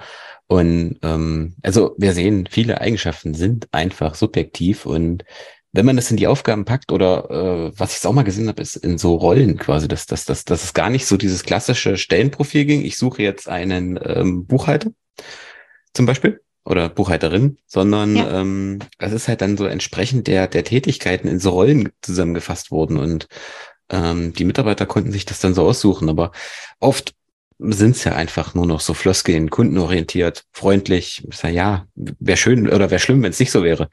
Und 0.51 0.99
ähm, 1.01 1.55
also 1.63 1.95
wir 1.97 2.11
sehen, 2.11 2.45
viele 2.51 2.81
Eigenschaften 2.81 3.33
sind 3.33 3.69
einfach 3.71 4.15
subjektiv 4.15 4.85
und 4.85 5.23
wenn 5.71 5.85
man 5.85 5.95
das 5.95 6.11
in 6.11 6.17
die 6.17 6.27
Aufgaben 6.27 6.65
packt 6.65 6.91
oder 6.91 7.29
äh, 7.29 7.79
was 7.79 7.91
ich 7.91 7.95
jetzt 7.95 8.05
auch 8.05 8.11
mal 8.11 8.23
gesehen 8.23 8.49
habe, 8.49 8.61
ist 8.61 8.75
in 8.75 8.97
so 8.97 9.15
Rollen 9.15 9.57
quasi, 9.57 9.87
dass, 9.87 10.07
dass, 10.07 10.25
dass, 10.25 10.43
dass 10.43 10.65
es 10.65 10.73
gar 10.73 10.89
nicht 10.89 11.05
so 11.05 11.15
dieses 11.15 11.43
klassische 11.43 11.95
Stellenprofil 11.95 12.65
ging. 12.65 12.83
Ich 12.83 12.97
suche 12.97 13.23
jetzt 13.23 13.47
einen 13.47 13.97
ähm, 14.03 14.45
Buchhalter 14.45 14.91
zum 15.93 16.05
Beispiel 16.05 16.41
oder 16.65 16.89
Buchhalterin, 16.89 17.57
sondern 17.65 18.17
ja. 18.17 18.41
ähm, 18.41 18.79
es 18.97 19.13
ist 19.13 19.29
halt 19.29 19.39
dann 19.39 19.55
so 19.55 19.67
entsprechend 19.67 20.27
der, 20.27 20.49
der 20.49 20.65
Tätigkeiten 20.65 21.29
in 21.29 21.39
so 21.39 21.51
Rollen 21.51 21.93
zusammengefasst 22.01 22.71
worden 22.71 22.97
und 22.97 23.29
ähm, 23.89 24.33
die 24.33 24.43
Mitarbeiter 24.43 24.85
konnten 24.85 25.13
sich 25.13 25.23
das 25.23 25.39
dann 25.39 25.53
so 25.53 25.65
aussuchen, 25.65 26.09
aber 26.09 26.33
oft 26.81 27.13
sind 27.69 27.95
es 27.95 28.03
ja 28.03 28.15
einfach 28.15 28.55
nur 28.55 28.65
noch 28.65 28.79
so 28.79 28.93
Floskeln, 28.93 29.49
kundenorientiert, 29.49 30.45
freundlich. 30.51 31.27
Ja, 31.43 31.85
wäre 31.95 32.37
schön 32.37 32.67
oder 32.67 32.89
wäre 32.89 32.99
schlimm, 32.99 33.21
wenn 33.21 33.31
es 33.31 33.39
nicht 33.39 33.51
so 33.51 33.63
wäre. 33.63 33.89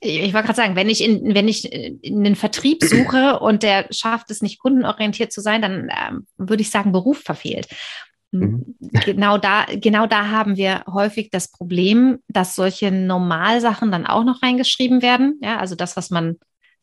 Ich 0.00 0.34
wollte 0.34 0.46
gerade 0.46 0.56
sagen, 0.56 0.76
wenn 0.76 0.90
ich 0.90 1.02
in, 1.02 1.34
wenn 1.34 1.48
ich 1.48 1.72
in 1.72 2.24
den 2.24 2.36
Vertrieb 2.36 2.82
suche 2.84 3.38
und 3.40 3.62
der 3.62 3.86
schafft 3.90 4.30
es 4.30 4.42
nicht 4.42 4.58
kundenorientiert 4.58 5.32
zu 5.32 5.40
sein, 5.40 5.62
dann 5.62 5.88
ähm, 5.90 6.26
würde 6.36 6.62
ich 6.62 6.70
sagen, 6.70 6.92
Beruf 6.92 7.18
verfehlt. 7.18 7.68
Mhm. 8.30 8.74
Genau 8.80 9.38
da, 9.38 9.66
genau 9.66 10.06
da 10.06 10.28
haben 10.30 10.56
wir 10.56 10.84
häufig 10.92 11.30
das 11.30 11.50
Problem, 11.50 12.18
dass 12.28 12.56
solche 12.56 12.90
Normalsachen 12.90 13.92
dann 13.92 14.06
auch 14.06 14.24
noch 14.24 14.42
reingeschrieben 14.42 15.02
werden. 15.02 15.38
Ja, 15.42 15.58
also 15.58 15.74
das, 15.74 15.96
was 15.96 16.10
man 16.10 16.36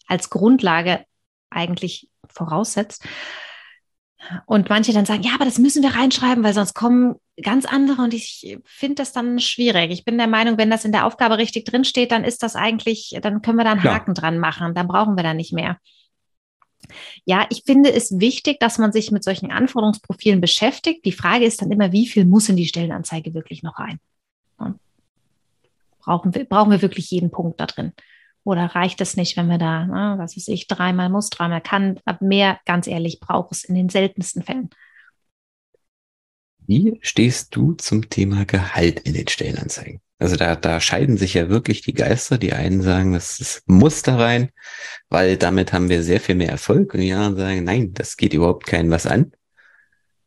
als 0.07 0.29
Grundlage 0.29 1.05
eigentlich 1.49 2.09
voraussetzt. 2.27 3.03
Und 4.45 4.69
manche 4.69 4.93
dann 4.93 5.05
sagen, 5.05 5.23
ja, 5.23 5.31
aber 5.33 5.45
das 5.45 5.57
müssen 5.57 5.83
wir 5.83 5.95
reinschreiben, 5.95 6.43
weil 6.43 6.53
sonst 6.53 6.73
kommen 6.73 7.15
ganz 7.41 7.65
andere 7.65 8.03
und 8.03 8.13
ich 8.13 8.57
finde 8.65 8.95
das 8.95 9.13
dann 9.13 9.39
schwierig. 9.39 9.91
Ich 9.91 10.05
bin 10.05 10.17
der 10.17 10.27
Meinung, 10.27 10.57
wenn 10.57 10.69
das 10.69 10.85
in 10.85 10.91
der 10.91 11.05
Aufgabe 11.05 11.37
richtig 11.37 11.65
drinsteht, 11.65 12.11
dann 12.11 12.23
ist 12.23 12.43
das 12.43 12.55
eigentlich, 12.55 13.17
dann 13.21 13.41
können 13.41 13.57
wir 13.57 13.63
da 13.63 13.71
einen 13.71 13.83
Haken 13.83 14.13
dran 14.13 14.37
machen, 14.37 14.75
dann 14.75 14.87
brauchen 14.87 15.15
wir 15.15 15.23
da 15.23 15.33
nicht 15.33 15.53
mehr. 15.53 15.77
Ja, 17.25 17.45
ich 17.49 17.63
finde 17.65 17.91
es 17.91 18.19
wichtig, 18.19 18.59
dass 18.59 18.77
man 18.77 18.91
sich 18.91 19.11
mit 19.11 19.23
solchen 19.23 19.51
Anforderungsprofilen 19.51 20.41
beschäftigt. 20.41 21.05
Die 21.05 21.11
Frage 21.11 21.45
ist 21.45 21.61
dann 21.61 21.71
immer, 21.71 21.91
wie 21.91 22.07
viel 22.07 22.25
muss 22.25 22.49
in 22.49 22.57
die 22.57 22.65
Stellenanzeige 22.65 23.33
wirklich 23.33 23.63
noch 23.63 23.79
rein? 23.79 23.99
Brauchen 25.99 26.33
wir, 26.33 26.45
brauchen 26.45 26.71
wir 26.71 26.81
wirklich 26.81 27.11
jeden 27.11 27.31
Punkt 27.31 27.59
da 27.59 27.67
drin? 27.67 27.93
Oder 28.43 28.65
reicht 28.65 29.01
es 29.01 29.15
nicht, 29.15 29.37
wenn 29.37 29.47
wir 29.47 29.57
da, 29.57 29.85
na, 29.85 30.17
was 30.17 30.35
weiß 30.35 30.47
ich, 30.47 30.67
dreimal 30.67 31.09
muss, 31.09 31.29
dreimal 31.29 31.61
kann, 31.61 31.99
ab 32.05 32.21
mehr, 32.21 32.59
ganz 32.65 32.87
ehrlich, 32.87 33.19
braucht 33.19 33.51
es 33.51 33.63
in 33.63 33.75
den 33.75 33.89
seltensten 33.89 34.43
Fällen. 34.43 34.69
Wie 36.65 36.99
stehst 37.01 37.55
du 37.55 37.73
zum 37.73 38.09
Thema 38.09 38.45
Gehalt 38.45 39.01
in 39.01 39.13
den 39.13 39.27
Stellenanzeigen? 39.27 40.01
Also 40.19 40.35
da, 40.35 40.55
da 40.55 40.79
scheiden 40.79 41.17
sich 41.17 41.33
ja 41.33 41.49
wirklich 41.49 41.81
die 41.81 41.93
Geister. 41.93 42.37
Die 42.37 42.53
einen 42.53 42.81
sagen, 42.81 43.13
das, 43.13 43.39
das 43.39 43.63
muss 43.65 44.03
da 44.03 44.17
rein, 44.17 44.51
weil 45.09 45.35
damit 45.35 45.73
haben 45.73 45.89
wir 45.89 46.03
sehr 46.03 46.21
viel 46.21 46.35
mehr 46.35 46.49
Erfolg. 46.49 46.93
Und 46.93 47.01
die 47.01 47.11
anderen 47.11 47.37
sagen, 47.37 47.63
nein, 47.63 47.93
das 47.93 48.17
geht 48.17 48.33
überhaupt 48.33 48.67
keinen 48.67 48.91
was 48.91 49.07
an. 49.07 49.31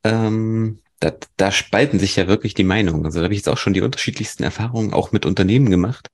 Ähm, 0.03 0.81
da, 0.98 1.12
da 1.37 1.53
spalten 1.53 1.98
sich 1.98 2.16
ja 2.16 2.27
wirklich 2.27 2.55
die 2.55 2.64
Meinungen. 2.64 3.05
Also 3.05 3.20
da 3.20 3.24
habe 3.24 3.35
ich 3.35 3.38
jetzt 3.38 3.48
auch 3.48 3.59
schon 3.59 3.72
die 3.72 3.83
unterschiedlichsten 3.83 4.42
Erfahrungen 4.42 4.92
auch 4.92 5.12
mit 5.12 5.27
Unternehmen 5.27 5.70
gemacht. 5.70 6.09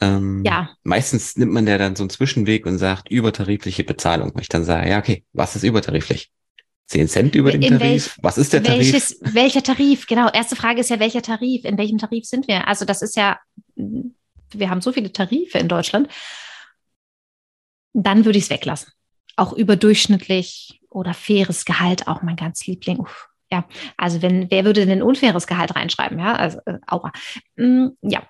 Ähm, 0.00 0.42
ja. 0.44 0.70
Meistens 0.82 1.36
nimmt 1.36 1.52
man 1.52 1.66
ja 1.66 1.78
dann 1.78 1.96
so 1.96 2.02
einen 2.02 2.10
Zwischenweg 2.10 2.66
und 2.66 2.78
sagt 2.78 3.10
übertarifliche 3.10 3.84
Bezahlung. 3.84 4.30
Und 4.30 4.40
ich 4.40 4.48
dann 4.48 4.64
sage, 4.64 4.90
ja, 4.90 4.98
okay, 4.98 5.24
was 5.32 5.56
ist 5.56 5.62
übertariflich? 5.62 6.30
10 6.86 7.08
Cent 7.08 7.34
über 7.34 7.50
den 7.50 7.62
Tarif? 7.62 7.80
Welch, 7.80 8.10
Was 8.22 8.38
ist 8.38 8.52
der 8.52 8.62
Tarif? 8.62 8.92
Welches, 8.92 9.18
welcher 9.20 9.62
Tarif? 9.62 10.06
Genau. 10.06 10.30
Erste 10.30 10.54
Frage 10.54 10.80
ist 10.80 10.90
ja, 10.90 11.00
welcher 11.00 11.22
Tarif? 11.22 11.64
In 11.64 11.78
welchem 11.78 11.98
Tarif 11.98 12.24
sind 12.26 12.46
wir? 12.46 12.68
Also 12.68 12.84
das 12.84 13.02
ist 13.02 13.16
ja, 13.16 13.38
wir 13.74 14.70
haben 14.70 14.80
so 14.80 14.92
viele 14.92 15.12
Tarife 15.12 15.58
in 15.58 15.68
Deutschland. 15.68 16.08
Dann 17.92 18.24
würde 18.24 18.38
ich 18.38 18.44
es 18.44 18.50
weglassen. 18.50 18.92
Auch 19.36 19.52
überdurchschnittlich 19.52 20.80
oder 20.90 21.12
faires 21.12 21.64
Gehalt, 21.64 22.06
auch 22.06 22.22
mein 22.22 22.36
ganz 22.36 22.66
Liebling. 22.66 22.98
Uff. 22.98 23.28
Ja, 23.50 23.64
also 23.96 24.22
wenn, 24.22 24.50
wer 24.50 24.64
würde 24.64 24.86
denn 24.86 25.02
unfaires 25.02 25.46
Gehalt 25.46 25.76
reinschreiben? 25.76 26.18
Ja, 26.18 26.34
also 26.34 26.58
äh, 26.66 26.78
Aura. 26.86 27.12
Mm, 27.56 27.88
ja. 28.02 28.22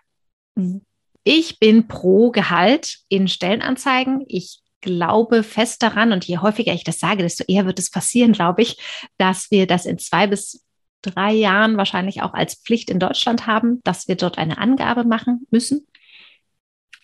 Ich 1.29 1.59
bin 1.59 1.89
pro 1.89 2.31
Gehalt 2.31 2.99
in 3.09 3.27
Stellenanzeigen. 3.27 4.25
Ich 4.29 4.61
glaube 4.81 5.43
fest 5.43 5.83
daran, 5.83 6.13
und 6.13 6.25
je 6.25 6.39
häufiger 6.39 6.73
ich 6.73 6.85
das 6.85 7.01
sage, 7.01 7.25
desto 7.25 7.43
eher 7.49 7.67
wird 7.67 7.81
es 7.81 7.91
passieren, 7.91 8.31
glaube 8.31 8.63
ich, 8.63 8.79
dass 9.19 9.51
wir 9.51 9.67
das 9.67 9.87
in 9.87 9.99
zwei 9.99 10.29
bis 10.29 10.65
drei 11.03 11.33
Jahren 11.33 11.77
wahrscheinlich 11.79 12.23
auch 12.23 12.33
als 12.33 12.55
Pflicht 12.55 12.91
in 12.91 13.01
Deutschland 13.01 13.49
haben, 13.49 13.81
dass 13.83 14.07
wir 14.07 14.15
dort 14.15 14.39
eine 14.39 14.59
Angabe 14.59 15.03
machen 15.03 15.49
müssen, 15.51 15.89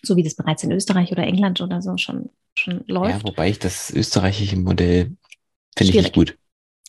so 0.01 0.15
wie 0.15 0.23
das 0.23 0.35
bereits 0.35 0.63
in 0.63 0.71
Österreich 0.71 1.11
oder 1.11 1.23
England 1.23 1.59
oder 1.59 1.81
so 1.81 1.97
schon, 1.97 2.29
schon 2.57 2.85
läuft. 2.87 3.23
Ja, 3.23 3.29
wobei 3.29 3.49
ich 3.49 3.59
das 3.59 3.91
österreichische 3.91 4.55
Modell 4.55 5.17
finde 5.75 5.91
ich 5.91 6.01
nicht 6.01 6.13
gut. 6.13 6.37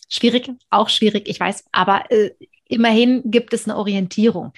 Schwierig, 0.08 0.52
auch 0.70 0.88
schwierig, 0.88 1.28
ich 1.28 1.40
weiß, 1.40 1.64
aber 1.72 2.08
äh, 2.12 2.30
immerhin 2.68 3.22
gibt 3.24 3.52
es 3.54 3.64
eine 3.64 3.76
Orientierung 3.76 4.52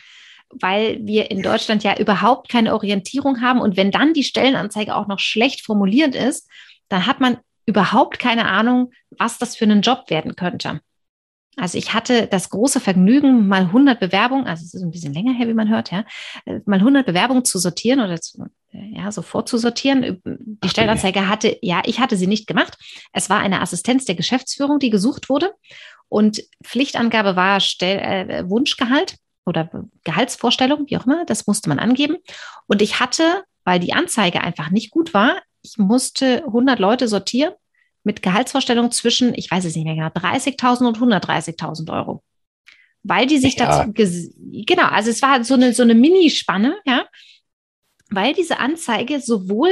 weil 0.50 0.98
wir 1.02 1.30
in 1.30 1.42
Deutschland 1.42 1.84
ja 1.84 1.98
überhaupt 1.98 2.48
keine 2.48 2.74
Orientierung 2.74 3.40
haben. 3.40 3.60
Und 3.60 3.76
wenn 3.76 3.90
dann 3.90 4.14
die 4.14 4.24
Stellenanzeige 4.24 4.94
auch 4.94 5.06
noch 5.06 5.18
schlecht 5.18 5.64
formuliert 5.64 6.14
ist, 6.14 6.48
dann 6.88 7.06
hat 7.06 7.20
man 7.20 7.38
überhaupt 7.66 8.18
keine 8.18 8.46
Ahnung, 8.46 8.92
was 9.10 9.38
das 9.38 9.56
für 9.56 9.64
einen 9.64 9.82
Job 9.82 10.08
werden 10.08 10.36
könnte. 10.36 10.80
Also 11.56 11.78
ich 11.78 11.94
hatte 11.94 12.26
das 12.26 12.50
große 12.50 12.80
Vergnügen, 12.80 13.48
mal 13.48 13.62
100 13.62 13.98
Bewerbungen, 13.98 14.46
also 14.46 14.62
es 14.62 14.74
ist 14.74 14.82
ein 14.82 14.90
bisschen 14.90 15.14
länger 15.14 15.32
her, 15.32 15.48
wie 15.48 15.54
man 15.54 15.70
hört, 15.70 15.90
ja, 15.90 16.04
äh, 16.44 16.60
mal 16.66 16.78
100 16.78 17.06
Bewerbungen 17.06 17.46
zu 17.46 17.58
sortieren 17.58 18.00
oder 18.00 18.20
zu, 18.20 18.44
äh, 18.72 18.98
ja, 18.98 19.10
so 19.10 19.22
vorzusortieren. 19.22 20.20
Die 20.24 20.68
Stellenanzeige 20.68 21.28
hatte, 21.28 21.56
ja, 21.62 21.82
ich 21.86 21.98
hatte 21.98 22.18
sie 22.18 22.26
nicht 22.26 22.46
gemacht. 22.46 22.76
Es 23.14 23.30
war 23.30 23.40
eine 23.40 23.62
Assistenz 23.62 24.04
der 24.04 24.16
Geschäftsführung, 24.16 24.78
die 24.78 24.90
gesucht 24.90 25.30
wurde. 25.30 25.54
Und 26.08 26.42
Pflichtangabe 26.62 27.36
war 27.36 27.60
Stell, 27.60 27.98
äh, 27.98 28.48
Wunschgehalt 28.50 29.16
oder 29.46 29.70
Gehaltsvorstellung, 30.04 30.86
wie 30.88 30.96
auch 30.96 31.06
immer, 31.06 31.24
das 31.24 31.46
musste 31.46 31.68
man 31.68 31.78
angeben. 31.78 32.16
Und 32.66 32.82
ich 32.82 33.00
hatte, 33.00 33.44
weil 33.64 33.80
die 33.80 33.92
Anzeige 33.92 34.40
einfach 34.40 34.70
nicht 34.70 34.90
gut 34.90 35.14
war, 35.14 35.40
ich 35.62 35.78
musste 35.78 36.44
100 36.44 36.78
Leute 36.78 37.08
sortieren 37.08 37.54
mit 38.04 38.22
Gehaltsvorstellungen 38.22 38.92
zwischen, 38.92 39.34
ich 39.34 39.50
weiß 39.50 39.64
es 39.64 39.74
nicht 39.74 39.84
mehr 39.84 39.94
genau, 39.94 40.08
30.000 40.08 40.86
und 40.86 40.98
130.000 40.98 41.92
Euro. 41.92 42.22
Weil 43.02 43.26
die 43.26 43.38
sich 43.38 43.56
ja. 43.56 43.84
dazu, 43.84 43.92
genau, 43.92 44.86
also 44.86 45.10
es 45.10 45.22
war 45.22 45.42
so 45.44 45.54
eine, 45.54 45.72
so 45.72 45.82
eine 45.82 45.94
Minispanne, 45.94 46.76
ja, 46.84 47.06
weil 48.10 48.32
diese 48.34 48.58
Anzeige 48.58 49.20
sowohl 49.20 49.70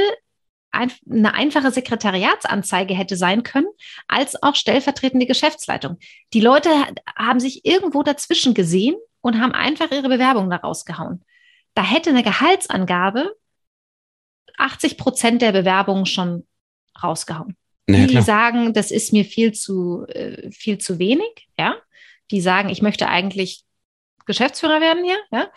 ein, 0.71 0.91
eine 1.09 1.33
einfache 1.33 1.71
Sekretariatsanzeige 1.71 2.93
hätte 2.93 3.15
sein 3.15 3.43
können, 3.43 3.67
als 4.07 4.41
auch 4.41 4.55
stellvertretende 4.55 5.25
Geschäftsleitung. 5.25 5.97
Die 6.33 6.41
Leute 6.41 6.69
haben 7.17 7.39
sich 7.39 7.65
irgendwo 7.65 8.03
dazwischen 8.03 8.53
gesehen 8.53 8.95
und 9.25 9.41
haben 9.41 9.53
einfach 9.53 9.89
ihre 9.89 10.07
Bewerbung 10.07 10.51
da 10.51 10.57
rausgehauen. 10.57 11.25
Da 11.73 11.83
hätte 11.83 12.11
eine 12.11 12.21
Gehaltsangabe 12.21 13.35
80 14.55 14.99
Prozent 14.99 15.41
der 15.41 15.51
Bewerbungen 15.51 16.05
schon 16.05 16.45
rausgehauen. 17.01 17.57
Ja, 17.89 18.05
die 18.05 18.21
sagen, 18.21 18.73
das 18.73 18.91
ist 18.91 19.13
mir 19.13 19.25
viel 19.25 19.51
zu, 19.51 20.05
äh, 20.09 20.51
viel 20.51 20.77
zu 20.77 20.99
wenig, 20.99 21.47
ja. 21.57 21.75
Die 22.29 22.39
sagen, 22.39 22.69
ich 22.69 22.83
möchte 22.83 23.09
eigentlich 23.09 23.63
Geschäftsführer 24.27 24.79
werden 24.79 25.03
hier, 25.03 25.17
ja. 25.31 25.49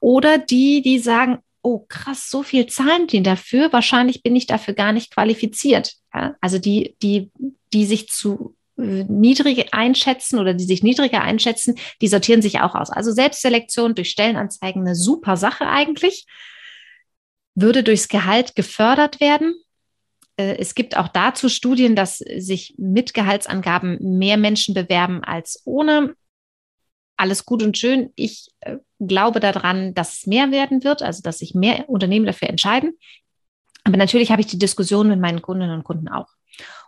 Oder 0.00 0.38
die, 0.38 0.82
die 0.82 0.98
sagen, 0.98 1.38
oh 1.62 1.86
krass, 1.88 2.28
so 2.28 2.42
viel 2.42 2.66
zahlen 2.66 3.06
die 3.06 3.22
dafür, 3.22 3.72
wahrscheinlich 3.72 4.24
bin 4.24 4.34
ich 4.34 4.48
dafür 4.48 4.74
gar 4.74 4.92
nicht 4.92 5.14
qualifiziert. 5.14 5.94
Ja? 6.12 6.34
Also 6.40 6.58
die, 6.58 6.96
die, 7.02 7.30
die 7.72 7.86
sich 7.86 8.08
zu 8.08 8.56
niedrig 8.76 9.72
einschätzen 9.74 10.38
oder 10.38 10.54
die 10.54 10.64
sich 10.64 10.82
niedriger 10.82 11.22
einschätzen, 11.22 11.76
die 12.00 12.08
sortieren 12.08 12.42
sich 12.42 12.60
auch 12.60 12.74
aus. 12.74 12.90
Also 12.90 13.12
Selbstselektion 13.12 13.94
durch 13.94 14.10
Stellenanzeigen 14.10 14.82
eine 14.82 14.94
super 14.94 15.36
Sache 15.36 15.66
eigentlich, 15.66 16.26
würde 17.54 17.82
durchs 17.82 18.08
Gehalt 18.08 18.54
gefördert 18.54 19.20
werden. 19.20 19.54
Äh, 20.36 20.56
es 20.58 20.74
gibt 20.74 20.96
auch 20.96 21.08
dazu 21.08 21.48
Studien, 21.48 21.96
dass 21.96 22.18
sich 22.18 22.74
mit 22.78 23.14
Gehaltsangaben 23.14 23.98
mehr 24.18 24.36
Menschen 24.36 24.74
bewerben 24.74 25.22
als 25.22 25.62
ohne. 25.64 26.14
Alles 27.16 27.44
gut 27.44 27.62
und 27.62 27.76
schön. 27.76 28.10
Ich 28.16 28.48
äh, 28.60 28.78
glaube 28.98 29.38
daran, 29.40 29.94
dass 29.94 30.18
es 30.18 30.26
mehr 30.26 30.50
werden 30.50 30.82
wird, 30.82 31.02
also 31.02 31.20
dass 31.22 31.38
sich 31.38 31.54
mehr 31.54 31.88
Unternehmen 31.88 32.26
dafür 32.26 32.48
entscheiden. 32.48 32.98
Aber 33.84 33.96
natürlich 33.96 34.30
habe 34.30 34.40
ich 34.40 34.46
die 34.46 34.58
Diskussion 34.58 35.08
mit 35.08 35.20
meinen 35.20 35.42
Kundinnen 35.42 35.76
und 35.76 35.84
Kunden 35.84 36.08
auch. 36.08 36.28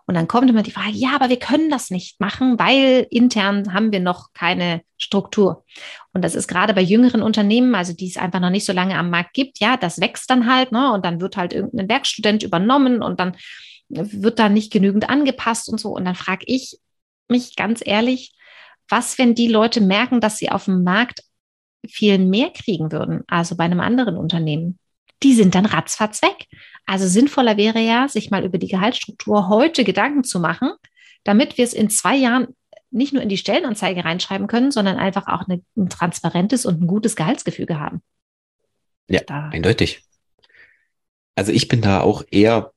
Und 0.07 0.15
dann 0.15 0.29
kommt 0.29 0.51
immer 0.51 0.63
die 0.63 0.71
Frage, 0.71 0.93
ja, 0.93 1.15
aber 1.15 1.31
wir 1.31 1.39
können 1.39 1.71
das 1.71 1.91
nicht 1.91 2.21
machen, 2.21 2.59
weil 2.59 3.07
intern 3.11 3.73
haben 3.73 3.91
wir 3.91 4.01
noch 4.01 4.33
keine 4.35 4.83
Struktur. 4.99 5.65
Und 6.13 6.23
das 6.23 6.35
ist 6.35 6.47
gerade 6.47 6.75
bei 6.75 6.83
jüngeren 6.83 7.23
Unternehmen, 7.23 7.75
also 7.75 7.95
die 7.95 8.09
es 8.09 8.19
einfach 8.19 8.41
noch 8.41 8.51
nicht 8.51 8.67
so 8.67 8.73
lange 8.73 8.99
am 8.99 9.11
Markt 9.11 9.33
gibt, 9.33 9.61
ja, 9.61 9.77
das 9.77 10.01
wächst 10.01 10.29
dann 10.29 10.53
halt, 10.53 10.73
ne? 10.73 10.93
Und 10.93 11.05
dann 11.07 11.21
wird 11.21 11.37
halt 11.37 11.55
irgendein 11.55 11.89
Werkstudent 11.89 12.43
übernommen 12.43 13.03
und 13.03 13.19
dann 13.19 13.37
wird 13.89 14.39
da 14.39 14.49
nicht 14.49 14.73
genügend 14.73 15.09
angepasst 15.09 15.69
und 15.69 15.79
so. 15.79 15.91
Und 15.91 16.05
dann 16.05 16.15
frage 16.15 16.45
ich 16.47 16.79
mich 17.29 17.57
ganz 17.57 17.81
ehrlich, 17.85 18.35
was, 18.89 19.19
wenn 19.19 19.35
die 19.35 19.49
Leute 19.49 19.81
merken, 19.81 20.21
dass 20.21 20.39
sie 20.39 20.51
auf 20.51 20.67
dem 20.67 20.85
Markt 20.85 21.23
viel 21.87 22.19
mehr 22.19 22.51
kriegen 22.51 22.93
würden, 22.93 23.23
also 23.27 23.57
bei 23.57 23.65
einem 23.65 23.81
anderen 23.81 24.17
Unternehmen? 24.17 24.79
Die 25.23 25.35
sind 25.35 25.55
dann 25.55 25.67
ratzfatz 25.67 26.23
weg. 26.23 26.47
Also 26.87 27.07
sinnvoller 27.07 27.57
wäre 27.57 27.81
ja, 27.81 28.09
sich 28.09 28.31
mal 28.31 28.45
über 28.45 28.59
die 28.59 28.69
Gehaltsstruktur 28.69 29.49
heute 29.49 29.85
Gedanken 29.85 30.25
zu 30.25 30.39
machen, 30.41 30.73
damit 31.25 31.57
wir 31.57 31.65
es 31.65 31.73
in 31.73 31.91
zwei 31.91 32.17
Jahren 32.17 32.49
nicht 32.91 33.13
nur 33.13 33.23
in 33.23 33.29
die 33.29 33.39
Stellenanzeige 33.39 34.05
reinschreiben 34.05 34.47
können, 34.47 34.71
sondern 34.71 34.97
einfach 34.97 35.27
auch 35.27 35.49
eine, 35.49 35.63
ein 35.77 35.89
transparentes 35.89 36.65
und 36.65 36.83
ein 36.83 36.87
gutes 36.87 37.17
Gehaltsgefüge 37.17 37.81
haben. 37.81 38.03
Ja, 39.09 39.21
da. 39.27 39.49
eindeutig. 39.49 40.03
Also 41.35 41.53
ich 41.53 41.69
bin 41.69 41.81
da 41.81 42.01
auch 42.01 42.23
eher 42.31 42.73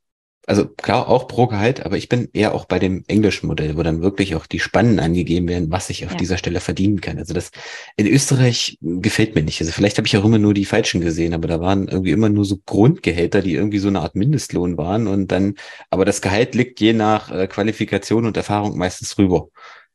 also 0.48 0.66
klar 0.66 1.10
auch 1.10 1.28
pro 1.28 1.48
Gehalt, 1.48 1.86
aber 1.86 1.98
ich 1.98 2.08
bin 2.08 2.30
eher 2.32 2.56
auch 2.56 2.64
bei 2.64 2.80
dem 2.80 3.04
englischen 3.08 3.48
Modell, 3.48 3.76
wo 3.76 3.84
dann 3.84 4.02
wirklich 4.02 4.34
auch 4.34 4.48
die 4.48 4.62
Spannen 4.62 4.98
angegeben 4.98 5.50
werden, 5.50 5.70
was 5.72 5.90
ich 5.90 6.06
auf 6.06 6.14
ja. 6.14 6.18
dieser 6.18 6.38
Stelle 6.38 6.62
verdienen 6.62 7.02
kann. 7.02 7.18
Also 7.18 7.34
das 7.34 7.52
in 7.98 8.08
Österreich 8.08 8.78
gefällt 8.80 9.36
mir 9.36 9.44
nicht. 9.44 9.60
Also 9.60 9.74
vielleicht 9.74 9.98
habe 9.98 10.08
ich 10.08 10.16
auch 10.16 10.24
immer 10.24 10.40
nur 10.40 10.54
die 10.54 10.64
falschen 10.64 11.02
gesehen, 11.02 11.34
aber 11.34 11.50
da 11.50 11.60
waren 11.60 11.90
irgendwie 11.90 12.12
immer 12.12 12.30
nur 12.30 12.46
so 12.46 12.60
Grundgehälter, 12.66 13.42
die 13.42 13.56
irgendwie 13.56 13.80
so 13.80 13.90
eine 13.90 14.00
Art 14.00 14.16
Mindestlohn 14.16 14.78
waren 14.78 15.08
und 15.08 15.34
dann, 15.34 15.56
aber 15.90 16.06
das 16.06 16.22
Gehalt 16.22 16.56
liegt 16.56 16.80
je 16.80 16.94
nach 16.94 17.30
äh, 17.30 17.48
Qualifikation 17.48 18.26
und 18.26 18.38
Erfahrung 18.38 18.78
meistens 18.78 19.18
rüber. 19.18 19.50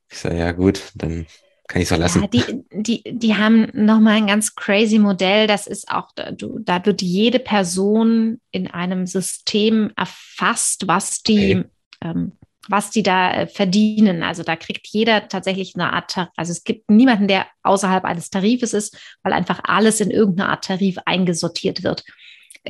Ich 0.07 0.19
sage, 0.19 0.37
ja 0.37 0.51
gut, 0.51 0.91
dann 0.93 1.25
kann 1.73 1.81
ich 1.81 1.87
so 1.87 1.95
lassen. 1.95 2.21
Ja, 2.21 2.27
die, 2.27 2.63
die, 2.71 3.03
die 3.03 3.35
haben 3.35 3.67
nochmal 3.73 4.17
ein 4.17 4.27
ganz 4.27 4.53
crazy 4.53 4.99
Modell. 4.99 5.47
Das 5.47 5.65
ist 5.65 5.89
auch, 5.89 6.09
da 6.15 6.85
wird 6.85 7.01
jede 7.01 7.39
Person 7.39 8.39
in 8.51 8.67
einem 8.67 9.07
System 9.07 9.91
erfasst, 9.95 10.87
was 10.87 11.23
die, 11.23 11.55
okay. 11.55 11.65
ähm, 12.01 12.33
was 12.69 12.91
die 12.91 13.01
da 13.01 13.33
äh, 13.33 13.47
verdienen. 13.47 14.21
Also 14.21 14.43
da 14.43 14.55
kriegt 14.55 14.85
jeder 14.85 15.27
tatsächlich 15.27 15.73
eine 15.73 15.91
Art, 15.91 16.15
also 16.35 16.51
es 16.51 16.63
gibt 16.63 16.91
niemanden, 16.91 17.27
der 17.27 17.47
außerhalb 17.63 18.05
eines 18.05 18.29
Tarifes 18.29 18.73
ist, 18.73 18.95
weil 19.23 19.33
einfach 19.33 19.59
alles 19.63 19.99
in 19.99 20.11
irgendeine 20.11 20.49
Art 20.49 20.65
Tarif 20.65 20.99
eingesortiert 21.05 21.83
wird. 21.83 22.03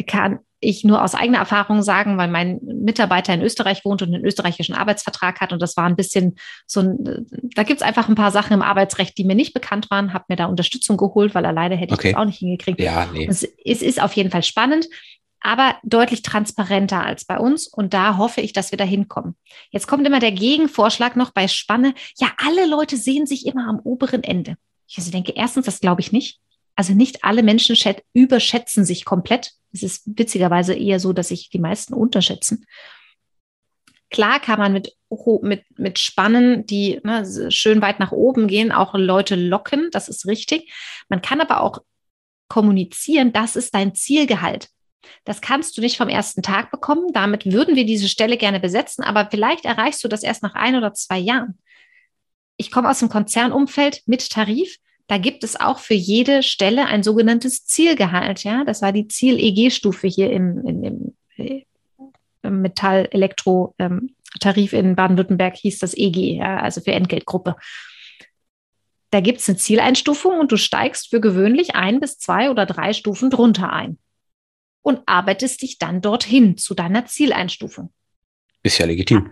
Kann, 0.08 0.40
ich 0.64 0.84
nur 0.84 1.04
aus 1.04 1.14
eigener 1.14 1.40
Erfahrung 1.40 1.84
sagen, 1.84 2.18
weil 2.18 2.30
mein 2.30 2.60
Mitarbeiter 2.64 3.34
in 3.34 3.42
Österreich 3.42 3.86
wohnt 3.86 4.02
und 4.02 4.14
einen 4.14 4.26
österreichischen 4.26 4.76
Arbeitsvertrag 4.76 5.42
hat. 5.42 5.54
Und 5.54 5.62
das 5.62 5.78
war 5.78 5.86
ein 5.86 5.96
bisschen 5.96 6.36
so 6.66 6.82
ein, 6.82 7.28
da 7.56 7.64
gibt 7.64 7.82
es 7.82 7.88
einfach 7.88 8.10
ein 8.10 8.16
paar 8.16 8.32
Sachen 8.32 8.54
im 8.54 8.62
Arbeitsrecht, 8.62 9.18
die 9.18 9.26
mir 9.26 9.36
nicht 9.36 9.54
bekannt 9.54 9.92
waren, 9.92 10.14
habe 10.14 10.26
mir 10.30 10.36
da 10.36 10.46
Unterstützung 10.46 10.98
geholt, 10.98 11.36
weil 11.36 11.46
alleine 11.46 11.76
hätte 11.76 11.94
okay. 11.94 12.10
ich 12.10 12.14
das 12.14 12.22
auch 12.22 12.26
nicht 12.26 12.40
hingekriegt. 12.40 12.80
Ja, 12.80 13.08
nee. 13.12 13.28
Es, 13.30 13.44
es 13.44 13.82
ist 13.82 14.02
auf 14.02 14.14
jeden 14.14 14.32
Fall 14.32 14.44
spannend, 14.44 14.88
aber 15.42 15.76
deutlich 15.84 16.22
transparenter 16.22 17.04
als 17.04 17.26
bei 17.26 17.38
uns. 17.38 17.68
Und 17.68 17.94
da 17.94 18.18
hoffe 18.18 18.42
ich, 18.42 18.54
dass 18.54 18.72
wir 18.72 18.78
da 18.78 18.86
hinkommen. 18.86 19.36
Jetzt 19.70 19.88
kommt 19.88 20.08
immer 20.08 20.20
der 20.20 20.32
Gegenvorschlag 20.32 21.16
noch 21.16 21.32
bei 21.32 21.48
Spanne. 21.48 21.94
Ja, 22.18 22.30
alle 22.38 22.66
Leute 22.66 22.98
sehen 22.98 23.26
sich 23.26 23.46
immer 23.46 23.68
am 23.68 23.80
oberen 23.80 24.24
Ende. 24.24 24.56
Ich 24.88 24.98
also 24.98 25.12
denke, 25.12 25.34
erstens, 25.36 25.66
das 25.66 25.80
glaube 25.80 26.02
ich 26.02 26.12
nicht. 26.12 26.40
Also 26.76 26.94
nicht 26.94 27.24
alle 27.24 27.44
Menschen 27.44 27.76
überschätzen 28.14 28.86
sich 28.86 29.06
komplett. 29.06 29.52
Es 29.72 29.84
ist 29.84 30.04
witzigerweise 30.06 30.74
eher 30.74 31.00
so, 31.00 31.14
dass 31.14 31.30
sich 31.30 31.50
die 31.50 31.60
meisten 31.60 31.94
unterschätzen. 31.94 32.66
Klar 34.10 34.40
kann 34.40 34.60
man 34.60 34.74
mit, 34.74 34.96
mit, 35.42 35.64
mit 35.78 36.00
Spannen, 36.00 36.66
die 36.68 37.00
ne, 37.04 37.26
schön 37.52 37.82
weit 37.82 38.00
nach 38.00 38.12
oben 38.12 38.48
gehen, 38.48 38.72
auch 38.72 38.94
Leute 38.94 39.36
locken. 39.36 39.90
Das 39.92 40.08
ist 40.08 40.28
richtig. 40.28 40.72
Man 41.10 41.22
kann 41.22 41.42
aber 41.42 41.62
auch 41.62 41.80
kommunizieren, 42.48 43.34
das 43.34 43.56
ist 43.56 43.74
dein 43.74 43.96
Zielgehalt. 43.96 44.70
Das 45.26 45.42
kannst 45.42 45.76
du 45.76 45.82
nicht 45.82 45.98
vom 45.98 46.10
ersten 46.10 46.44
Tag 46.44 46.70
bekommen. 46.72 47.12
Damit 47.12 47.52
würden 47.52 47.76
wir 47.76 47.86
diese 47.86 48.08
Stelle 48.08 48.38
gerne 48.38 48.60
besetzen, 48.60 49.04
aber 49.04 49.28
vielleicht 49.30 49.66
erreichst 49.66 50.04
du 50.04 50.08
das 50.08 50.22
erst 50.24 50.44
nach 50.44 50.54
ein 50.54 50.76
oder 50.76 50.94
zwei 50.94 51.18
Jahren. 51.18 51.58
Ich 52.58 52.72
komme 52.72 52.90
aus 52.90 53.00
dem 53.00 53.10
Konzernumfeld 53.10 54.04
mit 54.06 54.30
Tarif. 54.30 54.78
Da 55.14 55.20
gibt 55.20 55.44
es 55.44 55.60
auch 55.60 55.78
für 55.78 55.94
jede 55.94 56.42
Stelle 56.42 56.88
ein 56.88 57.04
sogenanntes 57.04 57.68
Zielgehalt. 57.68 58.44
Ja, 58.44 58.64
das 58.64 58.82
war 58.82 58.92
die 58.92 59.08
Ziel-EG-Stufe 59.08 60.08
hier 60.08 60.32
im, 60.32 60.66
im, 60.66 61.14
im 62.42 62.62
Metall-Elektro-Tarif 62.62 64.74
in 64.74 64.96
Baden-Württemberg 64.96 65.56
hieß 65.56 65.78
das 65.78 65.96
EG, 65.96 66.38
ja, 66.38 66.58
also 66.58 66.82
für 66.82 66.94
Entgeltgruppe. 66.94 67.56
Da 69.12 69.20
gibt 69.20 69.42
es 69.42 69.48
eine 69.48 69.60
Zieleinstufung 69.60 70.40
und 70.40 70.52
du 70.52 70.58
steigst 70.58 71.12
für 71.12 71.22
gewöhnlich 71.22 71.76
ein 71.76 72.00
bis 72.00 72.18
zwei 72.18 72.50
oder 72.50 72.66
drei 72.66 72.94
Stufen 72.94 73.30
drunter 73.30 73.72
ein 73.72 74.00
und 74.82 75.02
arbeitest 75.06 75.62
dich 75.62 75.78
dann 75.78 76.02
dorthin 76.02 76.58
zu 76.58 76.74
deiner 76.74 77.06
Zieleinstufung. 77.06 77.94
Ist 78.64 78.80
ja 78.80 78.88
legitim. 78.88 79.30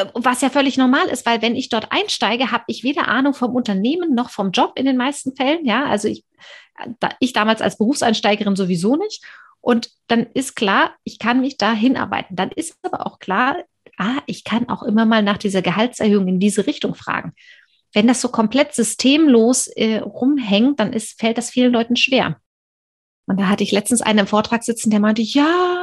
Äh, 0.00 0.06
was 0.14 0.40
ja 0.40 0.50
völlig 0.50 0.76
normal 0.76 1.06
ist, 1.08 1.26
weil 1.26 1.42
wenn 1.42 1.56
ich 1.56 1.68
dort 1.68 1.90
einsteige, 1.90 2.52
habe 2.52 2.64
ich 2.66 2.84
weder 2.84 3.08
Ahnung 3.08 3.34
vom 3.34 3.54
Unternehmen 3.54 4.14
noch 4.14 4.30
vom 4.30 4.50
Job 4.50 4.72
in 4.76 4.86
den 4.86 4.96
meisten 4.96 5.34
Fällen. 5.36 5.64
Ja, 5.64 5.86
also 5.86 6.08
ich, 6.08 6.24
ich 7.18 7.32
damals 7.32 7.62
als 7.62 7.78
Berufseinsteigerin 7.78 8.56
sowieso 8.56 8.96
nicht. 8.96 9.24
Und 9.60 9.90
dann 10.08 10.26
ist 10.32 10.56
klar, 10.56 10.94
ich 11.04 11.18
kann 11.18 11.40
mich 11.40 11.58
da 11.58 11.72
hinarbeiten. 11.72 12.36
Dann 12.36 12.50
ist 12.50 12.76
aber 12.82 13.06
auch 13.06 13.18
klar, 13.18 13.56
ah, 13.98 14.22
ich 14.26 14.44
kann 14.44 14.68
auch 14.68 14.82
immer 14.82 15.04
mal 15.04 15.22
nach 15.22 15.38
dieser 15.38 15.62
Gehaltserhöhung 15.62 16.28
in 16.28 16.40
diese 16.40 16.66
Richtung 16.66 16.94
fragen. 16.94 17.34
Wenn 17.92 18.06
das 18.06 18.20
so 18.20 18.28
komplett 18.28 18.74
systemlos 18.74 19.66
äh, 19.66 19.98
rumhängt, 19.98 20.80
dann 20.80 20.92
ist, 20.92 21.20
fällt 21.20 21.38
das 21.38 21.50
vielen 21.50 21.72
Leuten 21.72 21.96
schwer. 21.96 22.40
Und 23.26 23.38
da 23.38 23.48
hatte 23.48 23.64
ich 23.64 23.72
letztens 23.72 24.00
einen 24.00 24.20
im 24.20 24.26
Vortrag 24.26 24.64
sitzen, 24.64 24.90
der 24.90 25.00
meinte, 25.00 25.22
ja, 25.22 25.79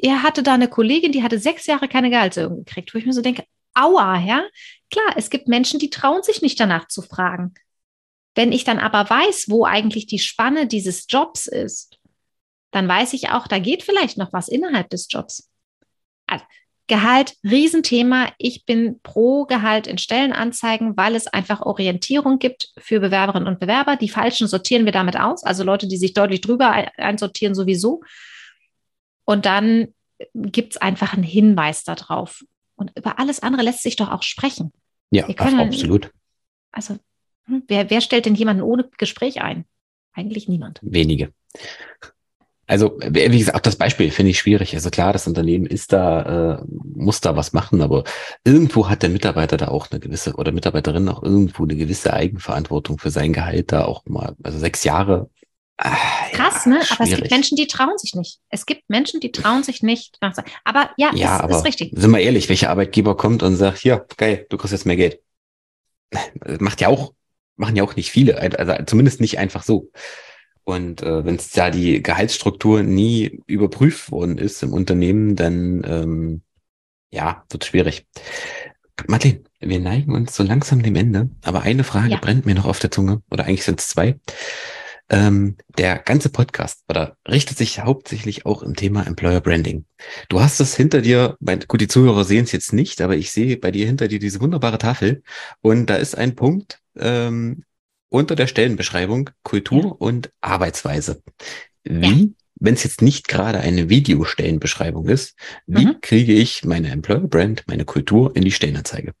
er 0.00 0.22
hatte 0.22 0.42
da 0.42 0.54
eine 0.54 0.68
Kollegin, 0.68 1.12
die 1.12 1.22
hatte 1.22 1.38
sechs 1.38 1.66
Jahre 1.66 1.88
keine 1.88 2.10
Gehaltserhöhung 2.10 2.64
gekriegt, 2.64 2.94
wo 2.94 2.98
ich 2.98 3.06
mir 3.06 3.12
so 3.12 3.22
denke, 3.22 3.44
aua, 3.74 4.18
ja. 4.20 4.44
Klar, 4.90 5.14
es 5.16 5.30
gibt 5.30 5.48
Menschen, 5.48 5.78
die 5.78 5.90
trauen 5.90 6.22
sich 6.22 6.40
nicht 6.42 6.58
danach 6.58 6.88
zu 6.88 7.02
fragen. 7.02 7.54
Wenn 8.34 8.52
ich 8.52 8.64
dann 8.64 8.78
aber 8.78 9.08
weiß, 9.08 9.46
wo 9.48 9.64
eigentlich 9.64 10.06
die 10.06 10.18
Spanne 10.18 10.66
dieses 10.66 11.06
Jobs 11.08 11.46
ist, 11.46 11.98
dann 12.70 12.86
weiß 12.86 13.12
ich 13.14 13.30
auch, 13.30 13.46
da 13.46 13.58
geht 13.58 13.82
vielleicht 13.82 14.18
noch 14.18 14.32
was 14.32 14.48
innerhalb 14.48 14.90
des 14.90 15.08
Jobs. 15.10 15.50
Also, 16.26 16.44
Gehalt, 16.86 17.34
Riesenthema. 17.44 18.32
Ich 18.38 18.64
bin 18.64 19.00
pro 19.02 19.44
Gehalt 19.44 19.86
in 19.86 19.98
Stellenanzeigen, 19.98 20.96
weil 20.96 21.14
es 21.16 21.26
einfach 21.26 21.60
Orientierung 21.60 22.38
gibt 22.38 22.70
für 22.78 22.98
Bewerberinnen 22.98 23.46
und 23.46 23.60
Bewerber. 23.60 23.96
Die 23.96 24.08
falschen 24.08 24.48
sortieren 24.48 24.86
wir 24.86 24.92
damit 24.92 25.18
aus, 25.18 25.44
also 25.44 25.64
Leute, 25.64 25.86
die 25.86 25.98
sich 25.98 26.14
deutlich 26.14 26.40
drüber 26.40 26.70
einsortieren 26.96 27.54
sowieso. 27.54 28.00
Und 29.28 29.44
dann 29.44 29.88
gibt 30.32 30.72
es 30.72 30.80
einfach 30.80 31.12
einen 31.12 31.22
Hinweis 31.22 31.84
darauf. 31.84 32.46
Und 32.76 32.92
über 32.96 33.18
alles 33.18 33.40
andere 33.40 33.60
lässt 33.62 33.82
sich 33.82 33.94
doch 33.94 34.10
auch 34.10 34.22
sprechen. 34.22 34.72
Ja, 35.10 35.30
können, 35.34 35.60
absolut. 35.60 36.10
Also, 36.72 36.96
hm, 37.44 37.62
wer, 37.68 37.90
wer 37.90 38.00
stellt 38.00 38.24
denn 38.24 38.34
jemanden 38.34 38.62
ohne 38.62 38.88
Gespräch 38.96 39.42
ein? 39.42 39.66
Eigentlich 40.14 40.48
niemand. 40.48 40.78
Wenige. 40.80 41.34
Also, 42.66 42.98
wie 43.06 43.38
gesagt, 43.38 43.54
auch 43.54 43.60
das 43.60 43.76
Beispiel 43.76 44.10
finde 44.10 44.30
ich 44.30 44.38
schwierig. 44.38 44.74
Also 44.74 44.88
klar, 44.88 45.12
das 45.12 45.26
Unternehmen 45.26 45.66
ist 45.66 45.92
da, 45.92 46.60
äh, 46.60 46.64
muss 46.66 47.20
da 47.20 47.36
was 47.36 47.52
machen, 47.52 47.82
aber 47.82 48.04
irgendwo 48.44 48.88
hat 48.88 49.02
der 49.02 49.10
Mitarbeiter 49.10 49.58
da 49.58 49.68
auch 49.68 49.90
eine 49.90 50.00
gewisse 50.00 50.36
oder 50.36 50.52
Mitarbeiterin 50.52 51.06
auch 51.10 51.22
irgendwo 51.22 51.64
eine 51.64 51.76
gewisse 51.76 52.14
Eigenverantwortung 52.14 52.98
für 52.98 53.10
sein 53.10 53.34
Gehalt 53.34 53.72
da 53.72 53.84
auch 53.84 54.06
mal, 54.06 54.36
also 54.42 54.58
sechs 54.58 54.84
Jahre. 54.84 55.28
Ah, 55.80 55.96
Krass, 56.32 56.64
ja, 56.64 56.72
ne? 56.72 56.80
Aber 56.90 57.04
es 57.04 57.16
gibt 57.16 57.30
Menschen, 57.30 57.56
die 57.56 57.68
trauen 57.68 57.96
sich 57.98 58.14
nicht. 58.14 58.40
Es 58.50 58.66
gibt 58.66 58.90
Menschen, 58.90 59.20
die 59.20 59.30
trauen 59.30 59.62
sich 59.62 59.82
nicht. 59.82 60.18
Aber 60.64 60.90
ja, 60.96 61.12
ja 61.14 61.36
ist, 61.36 61.42
aber 61.44 61.56
ist 61.56 61.64
richtig. 61.64 61.92
Sind 61.94 62.10
wir 62.10 62.18
ehrlich, 62.18 62.48
welcher 62.48 62.70
Arbeitgeber 62.70 63.16
kommt 63.16 63.44
und 63.44 63.54
sagt, 63.54 63.78
hier, 63.78 64.04
geil, 64.16 64.46
du 64.50 64.56
kriegst 64.56 64.72
jetzt 64.72 64.86
mehr 64.86 64.96
Geld. 64.96 65.20
Macht 66.58 66.80
ja 66.80 66.88
auch, 66.88 67.12
machen 67.56 67.76
ja 67.76 67.84
auch 67.84 67.94
nicht 67.94 68.10
viele, 68.10 68.38
also 68.38 68.84
zumindest 68.86 69.20
nicht 69.20 69.38
einfach 69.38 69.62
so. 69.62 69.90
Und 70.64 71.02
äh, 71.02 71.24
wenn 71.24 71.36
es 71.36 71.50
da 71.52 71.70
die 71.70 72.02
Gehaltsstruktur 72.02 72.82
nie 72.82 73.40
überprüft 73.46 74.10
worden 74.10 74.36
ist 74.36 74.62
im 74.62 74.72
Unternehmen, 74.72 75.36
dann 75.36 75.82
ähm, 75.86 76.42
ja, 77.10 77.44
wird 77.50 77.64
schwierig. 77.64 78.06
Martin, 79.06 79.44
wir 79.60 79.80
neigen 79.80 80.14
uns 80.14 80.34
so 80.34 80.42
langsam 80.42 80.82
dem 80.82 80.96
Ende, 80.96 81.30
aber 81.42 81.62
eine 81.62 81.84
Frage 81.84 82.10
ja. 82.10 82.18
brennt 82.18 82.46
mir 82.46 82.54
noch 82.54 82.66
auf 82.66 82.80
der 82.80 82.90
Zunge, 82.90 83.22
oder 83.30 83.44
eigentlich 83.44 83.64
sind 83.64 83.80
es 83.80 83.88
zwei. 83.88 84.18
Ähm, 85.10 85.56
der 85.78 85.98
ganze 85.98 86.28
Podcast 86.28 86.84
oder 86.88 87.16
richtet 87.26 87.56
sich 87.56 87.80
hauptsächlich 87.80 88.44
auch 88.44 88.62
im 88.62 88.76
Thema 88.76 89.06
Employer 89.06 89.40
Branding. 89.40 89.86
Du 90.28 90.40
hast 90.40 90.60
es 90.60 90.76
hinter 90.76 91.00
dir, 91.00 91.36
mein, 91.40 91.60
gut, 91.66 91.80
die 91.80 91.88
Zuhörer 91.88 92.24
sehen 92.24 92.44
es 92.44 92.52
jetzt 92.52 92.74
nicht, 92.74 93.00
aber 93.00 93.16
ich 93.16 93.30
sehe 93.30 93.56
bei 93.56 93.70
dir 93.70 93.86
hinter 93.86 94.06
dir 94.08 94.18
diese 94.18 94.40
wunderbare 94.40 94.76
Tafel 94.76 95.22
und 95.62 95.86
da 95.86 95.96
ist 95.96 96.16
ein 96.16 96.34
Punkt, 96.34 96.80
ähm, 96.98 97.64
unter 98.10 98.36
der 98.36 98.46
Stellenbeschreibung 98.46 99.30
Kultur 99.42 99.84
ja. 99.84 99.90
und 99.90 100.30
Arbeitsweise. 100.40 101.22
Wie, 101.84 102.22
ja. 102.22 102.28
wenn 102.56 102.74
es 102.74 102.84
jetzt 102.84 103.02
nicht 103.02 103.28
gerade 103.28 103.60
eine 103.60 103.88
Videostellenbeschreibung 103.88 105.08
ist, 105.08 105.38
wie 105.66 105.86
mhm. 105.86 106.00
kriege 106.00 106.34
ich 106.34 106.64
meine 106.64 106.90
Employer 106.90 107.20
Brand, 107.20 107.64
meine 107.66 107.84
Kultur 107.84 108.34
in 108.36 108.44
die 108.44 108.52
Stellenanzeige? 108.52 109.12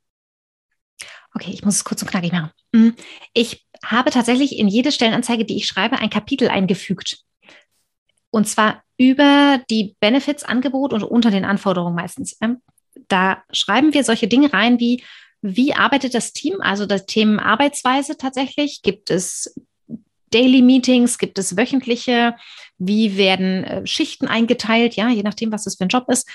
Okay, 1.34 1.50
ich 1.52 1.64
muss 1.64 1.76
es 1.76 1.84
kurz 1.84 2.02
und 2.02 2.10
knackig 2.10 2.32
machen. 2.32 2.50
Mhm. 2.72 2.94
Ich 3.32 3.66
habe 3.84 4.10
tatsächlich 4.10 4.58
in 4.58 4.68
jede 4.68 4.92
Stellenanzeige, 4.92 5.44
die 5.44 5.56
ich 5.56 5.66
schreibe, 5.66 5.98
ein 5.98 6.10
Kapitel 6.10 6.48
eingefügt. 6.48 7.18
Und 8.30 8.46
zwar 8.46 8.82
über 8.98 9.60
die 9.70 9.96
Benefits-Angebot 10.00 10.92
und 10.92 11.02
unter 11.02 11.30
den 11.30 11.44
Anforderungen 11.44 11.94
meistens. 11.94 12.36
Ähm, 12.40 12.58
da 13.08 13.42
schreiben 13.52 13.94
wir 13.94 14.04
solche 14.04 14.28
Dinge 14.28 14.52
rein 14.52 14.80
wie 14.80 15.02
wie 15.40 15.74
arbeitet 15.74 16.14
das 16.14 16.32
Team? 16.32 16.60
Also 16.60 16.86
das 16.86 17.06
Thema 17.06 17.44
Arbeitsweise 17.44 18.16
tatsächlich. 18.16 18.82
Gibt 18.82 19.10
es 19.10 19.54
Daily 20.30 20.62
Meetings? 20.62 21.18
Gibt 21.18 21.38
es 21.38 21.56
wöchentliche? 21.56 22.34
Wie 22.78 23.16
werden 23.16 23.64
äh, 23.64 23.86
Schichten 23.86 24.26
eingeteilt? 24.26 24.94
Ja, 24.94 25.08
je 25.08 25.22
nachdem, 25.22 25.52
was 25.52 25.64
das 25.64 25.76
für 25.76 25.84
ein 25.84 25.88
Job 25.88 26.06
ist. 26.08 26.28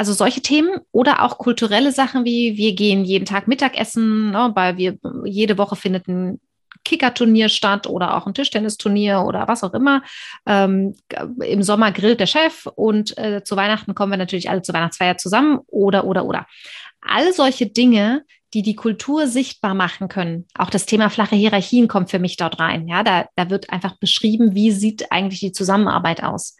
Also 0.00 0.14
solche 0.14 0.40
Themen 0.40 0.78
oder 0.92 1.22
auch 1.22 1.36
kulturelle 1.36 1.92
Sachen 1.92 2.24
wie 2.24 2.56
wir 2.56 2.74
gehen 2.74 3.04
jeden 3.04 3.26
Tag 3.26 3.46
Mittagessen, 3.46 4.30
ne, 4.30 4.50
weil 4.54 4.78
wir 4.78 4.96
jede 5.26 5.58
Woche 5.58 5.76
findet 5.76 6.08
ein 6.08 6.40
Kickerturnier 6.86 7.50
statt 7.50 7.86
oder 7.86 8.16
auch 8.16 8.26
ein 8.26 8.32
Tischtennisturnier 8.32 9.20
oder 9.26 9.46
was 9.46 9.62
auch 9.62 9.74
immer. 9.74 10.02
Ähm, 10.46 10.94
Im 11.44 11.62
Sommer 11.62 11.92
grillt 11.92 12.18
der 12.18 12.26
Chef 12.26 12.64
und 12.64 13.18
äh, 13.18 13.44
zu 13.44 13.56
Weihnachten 13.56 13.94
kommen 13.94 14.12
wir 14.12 14.16
natürlich 14.16 14.48
alle 14.48 14.62
zur 14.62 14.74
Weihnachtsfeier 14.74 15.18
zusammen 15.18 15.58
oder, 15.66 16.06
oder, 16.06 16.24
oder 16.24 16.46
all 17.02 17.34
solche 17.34 17.66
Dinge, 17.66 18.24
die 18.54 18.62
die 18.62 18.76
Kultur 18.76 19.26
sichtbar 19.26 19.74
machen 19.74 20.08
können. 20.08 20.46
Auch 20.54 20.70
das 20.70 20.86
Thema 20.86 21.10
flache 21.10 21.36
Hierarchien 21.36 21.88
kommt 21.88 22.10
für 22.10 22.20
mich 22.20 22.38
dort 22.38 22.58
rein. 22.58 22.88
Ja, 22.88 23.02
da, 23.02 23.26
da 23.36 23.50
wird 23.50 23.68
einfach 23.68 23.98
beschrieben, 23.98 24.54
wie 24.54 24.70
sieht 24.70 25.12
eigentlich 25.12 25.40
die 25.40 25.52
Zusammenarbeit 25.52 26.22
aus? 26.22 26.56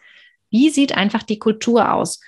Wie 0.51 0.69
sieht 0.69 0.95
einfach 0.95 1.23
die 1.23 1.39
Kultur 1.39 1.91
aus? 1.91 2.19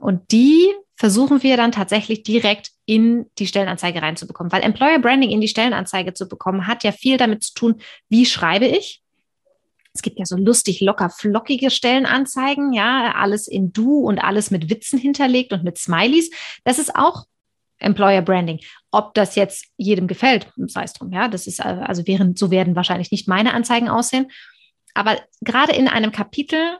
Und 0.00 0.32
die 0.32 0.72
versuchen 0.96 1.42
wir 1.42 1.56
dann 1.56 1.72
tatsächlich 1.72 2.22
direkt 2.22 2.70
in 2.84 3.26
die 3.38 3.46
Stellenanzeige 3.46 4.02
reinzubekommen. 4.02 4.52
Weil 4.52 4.62
Employer 4.62 4.98
Branding 4.98 5.30
in 5.30 5.40
die 5.40 5.48
Stellenanzeige 5.48 6.12
zu 6.12 6.28
bekommen, 6.28 6.66
hat 6.66 6.84
ja 6.84 6.92
viel 6.92 7.16
damit 7.16 7.44
zu 7.44 7.54
tun, 7.54 7.80
wie 8.08 8.26
schreibe 8.26 8.66
ich? 8.66 9.02
Es 9.92 10.02
gibt 10.02 10.18
ja 10.18 10.24
so 10.24 10.36
lustig, 10.36 10.80
locker, 10.80 11.10
flockige 11.10 11.70
Stellenanzeigen, 11.70 12.72
ja, 12.72 13.12
alles 13.16 13.48
in 13.48 13.72
Du 13.72 14.00
und 14.00 14.18
alles 14.18 14.50
mit 14.50 14.70
Witzen 14.70 14.98
hinterlegt 14.98 15.52
und 15.52 15.64
mit 15.64 15.78
Smileys. 15.78 16.30
Das 16.64 16.78
ist 16.78 16.94
auch 16.94 17.24
Employer 17.78 18.22
Branding. 18.22 18.60
Ob 18.90 19.14
das 19.14 19.34
jetzt 19.34 19.66
jedem 19.76 20.06
gefällt, 20.06 20.48
sei 20.66 20.84
es 20.84 20.92
drum, 20.92 21.12
ja, 21.12 21.28
das 21.28 21.46
ist 21.46 21.60
also 21.60 22.06
während 22.06 22.38
so 22.38 22.50
werden 22.50 22.76
wahrscheinlich 22.76 23.10
nicht 23.10 23.26
meine 23.26 23.54
Anzeigen 23.54 23.88
aussehen. 23.88 24.30
Aber 24.94 25.18
gerade 25.40 25.72
in 25.72 25.88
einem 25.88 26.12
Kapitel 26.12 26.78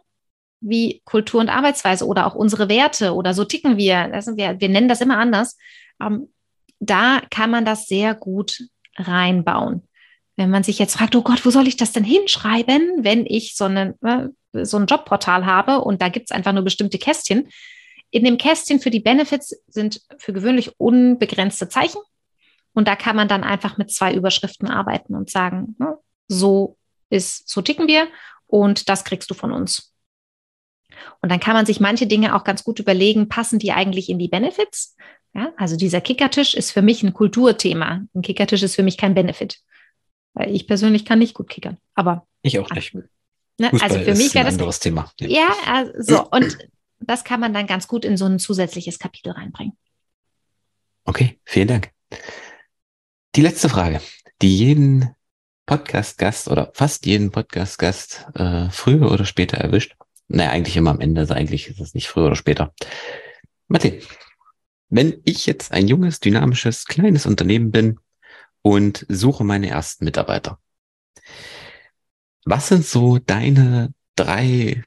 wie 0.61 1.03
Kultur 1.05 1.41
und 1.41 1.49
Arbeitsweise 1.49 2.07
oder 2.07 2.27
auch 2.27 2.35
unsere 2.35 2.69
Werte 2.69 3.15
oder 3.15 3.35
so 3.35 3.45
ticken 3.45 3.77
wir, 3.77 4.13
also 4.13 4.37
wir, 4.37 4.61
wir 4.61 4.69
nennen 4.69 4.89
das 4.89 5.01
immer 5.01 5.19
anders, 5.19 5.57
ähm, 6.01 6.29
da 6.79 7.21
kann 7.31 7.51
man 7.51 7.65
das 7.65 7.87
sehr 7.87 8.15
gut 8.15 8.63
reinbauen. 8.97 9.87
Wenn 10.37 10.51
man 10.51 10.63
sich 10.63 10.79
jetzt 10.79 10.97
fragt, 10.97 11.15
oh 11.17 11.23
Gott, 11.23 11.45
wo 11.45 11.51
soll 11.51 11.69
ich 11.69 11.77
das 11.77 11.93
denn 11.93 12.05
hinschreiben, 12.05 13.05
wenn 13.05 13.27
ich 13.27 13.57
so, 13.57 13.65
eine, 13.65 13.95
äh, 14.03 14.65
so 14.65 14.79
ein 14.79 14.87
Jobportal 14.87 15.47
habe 15.47 15.81
und 15.81 16.01
da 16.01 16.09
gibt 16.09 16.31
es 16.31 16.37
einfach 16.37 16.53
nur 16.53 16.63
bestimmte 16.63 16.99
Kästchen, 16.99 17.49
in 18.11 18.25
dem 18.25 18.39
Kästchen 18.39 18.81
für 18.81 18.91
die 18.91 19.01
Benefits 19.01 19.55
sind 19.69 20.03
für 20.19 20.33
gewöhnlich 20.33 20.73
unbegrenzte 20.79 21.69
Zeichen. 21.69 22.01
Und 22.73 22.89
da 22.89 22.97
kann 22.97 23.17
man 23.17 23.29
dann 23.29 23.45
einfach 23.45 23.79
mit 23.79 23.93
zwei 23.93 24.15
Überschriften 24.15 24.69
arbeiten 24.69 25.15
und 25.15 25.31
sagen, 25.31 25.77
ne, 25.79 25.97
so 26.29 26.77
ist, 27.09 27.49
so 27.49 27.63
ticken 27.63 27.89
wir 27.89 28.09
und 28.47 28.89
das 28.89 29.05
kriegst 29.05 29.31
du 29.31 29.35
von 29.35 29.53
uns. 29.53 29.93
Und 31.23 31.31
dann 31.31 31.41
kann 31.41 31.55
man 31.55 31.67
sich 31.67 31.81
manche 31.81 32.07
Dinge 32.07 32.35
auch 32.35 32.45
ganz 32.45 32.65
gut 32.65 32.79
überlegen, 32.79 33.29
passen 33.29 33.59
die 33.59 33.73
eigentlich 33.73 34.09
in 34.09 34.19
die 34.19 34.29
Benefits? 34.29 34.97
Ja, 35.33 35.53
also 35.57 35.77
dieser 35.77 36.01
Kickertisch 36.01 36.55
ist 36.55 36.73
für 36.73 36.83
mich 36.83 37.03
ein 37.03 37.13
Kulturthema. 37.13 38.03
Ein 38.15 38.23
Kickertisch 38.23 38.63
ist 38.63 38.75
für 38.75 38.83
mich 38.83 38.97
kein 38.97 39.15
Benefit. 39.15 39.61
Weil 40.35 40.55
ich 40.55 40.67
persönlich 40.67 41.05
kann 41.05 41.19
nicht 41.19 41.35
gut 41.35 41.49
kickern. 41.49 41.79
Aber 41.95 42.27
ich 42.43 42.59
auch 42.59 42.71
nicht. 42.71 42.95
Ne, 42.95 43.71
also 43.81 43.99
für 43.99 44.15
mich 44.15 44.35
wäre 44.35 44.47
das 44.47 44.55
ein 44.55 44.61
anderes 44.61 44.81
Thema. 44.81 45.13
Ja, 45.21 45.29
ja 45.29 45.49
also 45.67 46.27
und 46.31 46.57
das 47.01 47.25
kann 47.25 47.41
man 47.41 47.53
dann 47.53 47.67
ganz 47.67 47.89
gut 47.89 48.05
in 48.05 48.17
so 48.17 48.25
ein 48.27 48.39
zusätzliches 48.39 48.99
Kapitel 48.99 49.33
reinbringen. 49.33 49.77
Okay, 51.05 51.39
vielen 51.45 51.69
Dank. 51.69 51.91
Die 53.37 53.43
letzte 53.43 53.69
Frage, 53.69 54.01
die 54.43 54.57
jeden 54.57 55.15
Podcast-Gast 55.67 56.49
oder 56.49 56.73
fast 56.75 57.07
jeden 57.07 57.31
Podcast-Gast 57.31 58.27
äh, 58.35 58.71
früher 58.71 59.11
oder 59.11 59.25
später 59.25 59.59
erwischt. 59.59 59.95
Naja, 60.33 60.51
eigentlich 60.51 60.77
immer 60.77 60.93
am 60.93 61.01
Ende, 61.01 61.23
also 61.23 61.35
eigentlich 61.35 61.67
ist 61.69 61.81
es 61.81 61.93
nicht 61.93 62.07
früher 62.07 62.27
oder 62.27 62.37
später. 62.37 62.73
Martin, 63.67 64.01
wenn 64.89 65.21
ich 65.25 65.45
jetzt 65.45 65.73
ein 65.73 65.89
junges, 65.89 66.21
dynamisches, 66.21 66.85
kleines 66.85 67.27
Unternehmen 67.27 67.73
bin 67.73 67.99
und 68.63 69.05
suche 69.09 69.43
meine 69.43 69.69
ersten 69.69 70.05
Mitarbeiter, 70.05 70.61
was 72.45 72.69
sind 72.69 72.87
so 72.87 73.19
deine 73.19 73.93
drei 74.15 74.85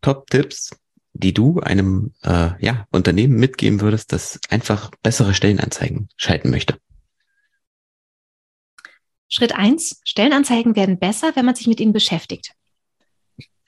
Top-Tipps, 0.00 0.74
die 1.12 1.34
du 1.34 1.60
einem 1.60 2.14
äh, 2.22 2.52
ja, 2.64 2.86
Unternehmen 2.90 3.36
mitgeben 3.36 3.82
würdest, 3.82 4.12
das 4.12 4.40
einfach 4.48 4.90
bessere 5.02 5.34
Stellenanzeigen 5.34 6.08
schalten 6.16 6.48
möchte? 6.48 6.80
Schritt 9.28 9.54
eins: 9.54 10.00
Stellenanzeigen 10.04 10.76
werden 10.76 10.98
besser, 10.98 11.36
wenn 11.36 11.44
man 11.44 11.56
sich 11.56 11.66
mit 11.66 11.78
ihnen 11.78 11.92
beschäftigt. 11.92 12.54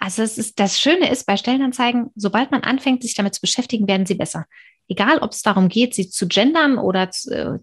Also 0.00 0.22
es 0.22 0.38
ist, 0.38 0.58
das 0.58 0.80
Schöne 0.80 1.10
ist 1.10 1.26
bei 1.26 1.36
Stellenanzeigen, 1.36 2.10
sobald 2.16 2.50
man 2.50 2.62
anfängt, 2.62 3.02
sich 3.02 3.14
damit 3.14 3.34
zu 3.34 3.42
beschäftigen, 3.42 3.86
werden 3.86 4.06
sie 4.06 4.14
besser. 4.14 4.46
Egal, 4.88 5.18
ob 5.18 5.32
es 5.32 5.42
darum 5.42 5.68
geht, 5.68 5.94
sie 5.94 6.08
zu 6.08 6.26
gendern 6.26 6.78
oder 6.78 7.02
äh, 7.02 7.58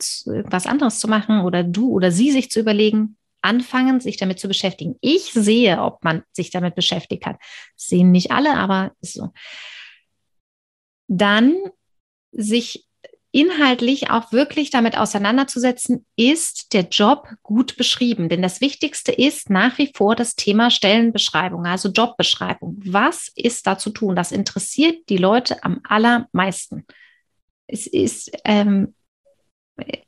was 0.45 0.67
anderes 0.67 0.99
zu 0.99 1.07
machen 1.07 1.41
oder 1.41 1.63
du 1.63 1.89
oder 1.89 2.11
sie 2.11 2.31
sich 2.31 2.51
zu 2.51 2.59
überlegen, 2.59 3.17
anfangen, 3.41 3.99
sich 3.99 4.17
damit 4.17 4.39
zu 4.39 4.47
beschäftigen. 4.47 4.97
Ich 5.01 5.31
sehe, 5.33 5.81
ob 5.81 6.03
man 6.03 6.23
sich 6.31 6.51
damit 6.51 6.75
beschäftigt 6.75 7.25
hat. 7.25 7.37
Sehen 7.75 8.11
nicht 8.11 8.31
alle, 8.31 8.55
aber 8.55 8.91
ist 9.01 9.13
so. 9.13 9.31
Dann 11.07 11.55
sich 12.31 12.86
inhaltlich 13.37 14.09
auch 14.09 14.31
wirklich 14.31 14.71
damit 14.71 14.97
auseinanderzusetzen, 14.97 16.07
ist 16.15 16.73
der 16.73 16.87
Job 16.89 17.27
gut 17.43 17.77
beschrieben? 17.77 18.29
Denn 18.29 18.41
das 18.41 18.61
Wichtigste 18.61 19.11
ist 19.11 19.51
nach 19.51 19.77
wie 19.77 19.91
vor 19.95 20.15
das 20.15 20.35
Thema 20.35 20.71
Stellenbeschreibung, 20.71 21.67
also 21.67 21.89
Jobbeschreibung. 21.89 22.77
Was 22.83 23.31
ist 23.35 23.67
da 23.67 23.77
zu 23.77 23.91
tun? 23.91 24.15
Das 24.15 24.31
interessiert 24.31 25.07
die 25.09 25.17
Leute 25.17 25.63
am 25.63 25.81
allermeisten. 25.83 26.87
Es 27.67 27.85
ist, 27.85 28.31
ähm, 28.43 28.95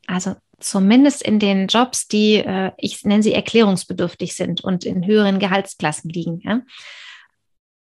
also 0.07 0.35
zumindest 0.59 1.21
in 1.21 1.37
den 1.37 1.67
Jobs, 1.67 2.07
die, 2.07 2.37
äh, 2.37 2.71
ich 2.77 3.05
nenne 3.05 3.21
sie 3.21 3.33
erklärungsbedürftig 3.33 4.33
sind 4.33 4.63
und 4.63 4.85
in 4.85 5.05
höheren 5.05 5.37
Gehaltsklassen 5.37 6.09
liegen. 6.09 6.41
Ja? 6.43 6.61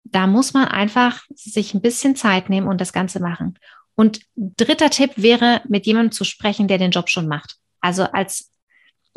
Da 0.06 0.28
muss 0.28 0.54
man 0.54 0.70
einfach 0.70 1.26
sich 1.36 1.74
ein 1.74 1.82
bisschen 1.82 2.16
Zeit 2.16 2.50
nehmen 2.50 2.70
und 2.70 2.80
das 2.80 2.94
Ganze 2.94 3.20
machen. 3.20 3.60
Und 3.96 4.22
dritter 4.36 4.90
Tipp 4.90 5.12
wäre, 5.16 5.62
mit 5.68 5.86
jemandem 5.86 6.12
zu 6.12 6.24
sprechen, 6.24 6.68
der 6.68 6.78
den 6.78 6.92
Job 6.92 7.10
schon 7.10 7.28
macht. 7.28 7.56
Also 7.80 8.04
als 8.04 8.52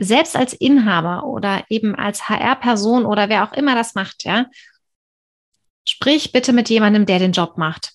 selbst 0.01 0.37
als 0.37 0.53
Inhaber 0.53 1.25
oder 1.25 1.65
eben 1.69 1.97
als 1.97 2.29
HR-Person 2.29 3.05
oder 3.05 3.29
wer 3.29 3.45
auch 3.45 3.53
immer 3.53 3.75
das 3.75 3.95
macht, 3.95 4.25
ja, 4.25 4.47
sprich 5.85 6.33
bitte 6.33 6.53
mit 6.53 6.69
jemandem, 6.69 7.05
der 7.05 7.19
den 7.19 7.33
Job 7.33 7.59
macht. 7.59 7.93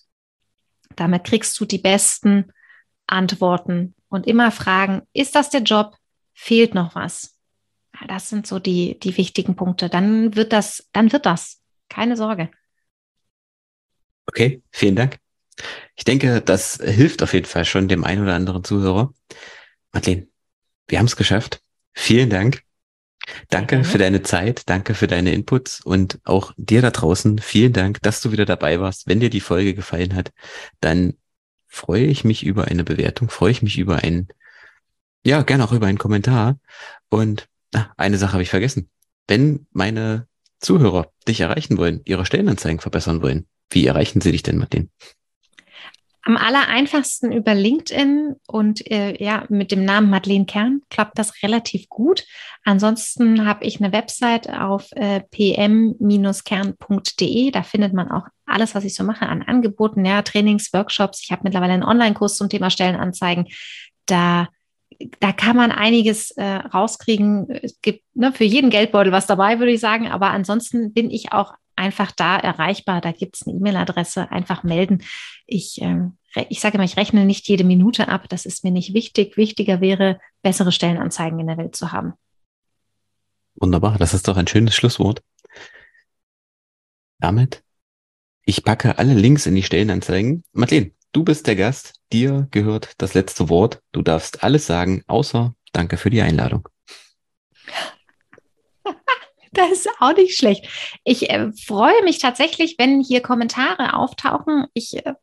Damit 0.96 1.24
kriegst 1.24 1.58
du 1.60 1.66
die 1.66 1.78
besten 1.78 2.52
Antworten 3.08 3.96
und 4.10 4.28
immer 4.28 4.52
fragen, 4.52 5.04
ist 5.14 5.36
das 5.36 5.50
der 5.50 5.62
Job? 5.62 5.96
Fehlt 6.34 6.76
noch 6.76 6.96
was? 6.96 7.38
Das 8.08 8.30
sind 8.30 8.48
so 8.48 8.60
die, 8.60 9.00
die 9.00 9.16
wichtigen 9.18 9.56
Punkte. 9.56 9.88
Dann 9.88 10.36
wird 10.36 10.52
das, 10.52 10.90
dann 10.92 11.12
wird 11.12 11.26
das. 11.26 11.62
Keine 11.90 12.18
Sorge. 12.18 12.50
Okay, 14.26 14.62
vielen 14.72 14.96
Dank. 14.96 15.23
Ich 15.96 16.04
denke, 16.04 16.42
das 16.42 16.80
hilft 16.84 17.24
auf 17.24 17.34
jeden 17.34 17.46
Fall 17.46 17.66
schon 17.66 17.88
dem 17.88 18.04
einen 18.04 18.24
oder 18.24 18.36
anderen 18.36 18.64
Zuhörer. 18.64 19.14
Madeleine, 19.92 20.28
wir 20.88 21.00
haben 21.00 21.06
es 21.06 21.16
geschafft. 21.16 21.62
Vielen 21.94 22.30
Dank. 22.30 22.64
Danke 23.50 23.84
für 23.84 23.98
deine 23.98 24.22
Zeit, 24.22 24.64
danke 24.70 24.96
für 24.96 25.08
deine 25.08 25.32
Inputs 25.34 25.80
und 25.82 26.20
auch 26.26 26.54
dir 26.58 26.82
da 26.82 26.92
draußen 26.92 27.40
vielen 27.40 27.72
Dank, 27.72 28.02
dass 28.02 28.20
du 28.20 28.32
wieder 28.32 28.46
dabei 28.46 28.82
warst. 28.82 29.08
Wenn 29.08 29.22
dir 29.22 29.30
die 29.30 29.40
Folge 29.40 29.74
gefallen 29.74 30.14
hat, 30.14 30.34
dann 30.82 31.14
freue 31.68 32.06
ich 32.06 32.24
mich 32.24 32.46
über 32.46 32.66
eine 32.66 32.84
Bewertung, 32.84 33.30
freue 33.30 33.52
ich 33.52 33.62
mich 33.62 33.78
über 33.78 33.98
einen, 33.98 34.28
ja, 35.26 35.42
gerne 35.44 35.64
auch 35.64 35.72
über 35.72 35.88
einen 35.88 35.98
Kommentar. 35.98 36.60
Und 37.10 37.48
ah, 37.74 37.88
eine 37.98 38.18
Sache 38.18 38.34
habe 38.34 38.44
ich 38.44 38.50
vergessen. 38.50 38.90
Wenn 39.28 39.68
meine 39.72 40.28
Zuhörer 40.60 41.12
dich 41.28 41.40
erreichen 41.40 41.78
wollen, 41.78 42.02
ihre 42.04 42.26
Stellenanzeigen 42.26 42.80
verbessern 42.80 43.22
wollen, 43.22 43.48
wie 43.70 43.88
erreichen 43.88 44.22
sie 44.22 44.32
dich 44.32 44.44
denn, 44.44 44.58
Martin? 44.58 44.92
Am 46.26 46.38
aller 46.38 46.70
einfachsten 46.70 47.34
über 47.34 47.54
LinkedIn 47.54 48.36
und 48.48 48.90
äh, 48.90 49.22
ja, 49.22 49.46
mit 49.50 49.72
dem 49.72 49.84
Namen 49.84 50.10
Madeleine 50.10 50.46
Kern 50.46 50.82
klappt 50.90 51.20
das 51.20 51.44
relativ 51.44 51.90
gut. 51.90 52.24
Ansonsten 52.64 53.46
habe 53.46 53.66
ich 53.66 53.82
eine 53.82 53.92
Website 53.92 54.50
auf 54.50 54.88
äh, 54.94 55.20
pm-kern.de. 55.32 55.92
Da 57.52 57.64
findet 57.64 57.94
man 57.94 58.10
auch 58.10 58.28
alles, 58.46 58.74
was 58.74 58.86
ich 58.86 58.96
so 58.96 59.04
mache 59.04 59.28
an 59.28 59.42
Angeboten, 59.42 60.06
ja, 60.06 60.22
Trainings, 60.22 60.72
Workshops. 60.72 61.22
Ich 61.24 61.32
habe 61.32 61.42
mittlerweile 61.44 61.74
einen 61.74 61.84
Online-Kurs 61.84 62.38
zum 62.38 62.48
Thema 62.48 62.70
Stellenanzeigen. 62.70 63.48
Da 64.06 64.48
da 65.20 65.32
kann 65.32 65.56
man 65.56 65.72
einiges 65.72 66.32
äh, 66.32 66.44
rauskriegen. 66.44 67.50
Es 67.50 67.80
gibt 67.82 68.04
ne, 68.14 68.32
für 68.32 68.44
jeden 68.44 68.70
Geldbeutel 68.70 69.12
was 69.12 69.28
dabei, 69.28 69.60
würde 69.60 69.72
ich 69.72 69.80
sagen. 69.80 70.08
Aber 70.08 70.30
ansonsten 70.30 70.94
bin 70.94 71.12
ich 71.12 71.32
auch 71.32 71.54
einfach 71.76 72.12
da 72.12 72.38
erreichbar. 72.38 73.02
Da 73.02 73.12
gibt 73.12 73.36
es 73.36 73.48
eine 73.48 73.56
E-Mail-Adresse, 73.58 74.32
einfach 74.32 74.64
melden. 74.64 75.04
Ich, 75.46 75.82
ähm, 75.82 76.18
ich 76.50 76.60
sage 76.60 76.76
immer, 76.76 76.84
ich 76.84 76.98
rechne 76.98 77.26
nicht 77.26 77.48
jede 77.48 77.64
Minute 77.64 78.08
ab. 78.08 78.28
Das 78.30 78.46
ist 78.46 78.64
mir 78.64 78.72
nicht 78.72 78.94
wichtig. 78.94 79.38
Wichtiger 79.38 79.82
wäre, 79.82 80.20
bessere 80.42 80.72
Stellenanzeigen 80.72 81.40
in 81.40 81.48
der 81.48 81.58
Welt 81.58 81.76
zu 81.76 81.92
haben. 81.92 82.14
Wunderbar, 83.56 83.98
das 83.98 84.14
ist 84.14 84.28
doch 84.28 84.38
ein 84.38 84.48
schönes 84.48 84.76
Schlusswort. 84.76 85.22
Damit, 87.20 87.64
ich 88.46 88.64
packe 88.64 88.98
alle 88.98 89.14
Links 89.14 89.46
in 89.46 89.56
die 89.56 89.64
Stellenanzeigen. 89.64 90.44
Madeleine, 90.52 90.92
du 91.12 91.24
bist 91.24 91.48
der 91.48 91.56
Gast. 91.56 91.94
Dir 92.12 92.48
gehört 92.52 92.94
das 92.98 93.14
letzte 93.14 93.50
Wort. 93.50 93.82
Du 93.92 94.02
darfst 94.02 94.44
alles 94.44 94.66
sagen, 94.66 95.04
außer 95.08 95.56
Danke 95.74 95.98
für 95.98 96.12
die 96.12 96.22
Einladung. 96.22 96.70
Das 99.64 99.72
ist 99.72 99.90
auch 100.00 100.16
nicht 100.16 100.38
schlecht. 100.38 100.68
Ich 101.04 101.30
äh, 101.30 101.52
freue 101.66 102.04
mich 102.04 102.20
tatsächlich, 102.20 102.76
wenn 102.78 103.02
hier 103.02 103.22
Kommentare 103.22 103.94
auftauchen. 103.94 104.66
Ich, 104.74 105.06
äh, 105.06 105.14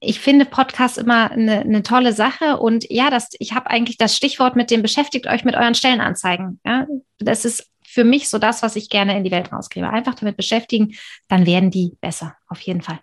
ich 0.00 0.20
finde 0.20 0.44
Podcast 0.44 0.98
immer 0.98 1.30
eine, 1.30 1.60
eine 1.60 1.82
tolle 1.82 2.12
Sache. 2.12 2.58
Und 2.58 2.90
ja, 2.90 3.10
das, 3.10 3.30
ich 3.38 3.54
habe 3.54 3.70
eigentlich 3.70 3.96
das 3.96 4.16
Stichwort 4.16 4.56
mit 4.56 4.70
dem 4.70 4.82
beschäftigt 4.82 5.26
euch 5.26 5.44
mit 5.44 5.54
euren 5.54 5.74
Stellenanzeigen. 5.74 6.60
Ja, 6.64 6.86
das 7.18 7.44
ist 7.44 7.70
für 7.86 8.04
mich 8.04 8.28
so 8.28 8.38
das, 8.38 8.62
was 8.62 8.76
ich 8.76 8.90
gerne 8.90 9.16
in 9.16 9.24
die 9.24 9.30
Welt 9.30 9.52
rausgebe. 9.52 9.88
Einfach 9.88 10.14
damit 10.14 10.36
beschäftigen, 10.36 10.94
dann 11.28 11.46
werden 11.46 11.70
die 11.70 11.96
besser, 12.00 12.36
auf 12.48 12.60
jeden 12.60 12.82
Fall. 12.82 13.00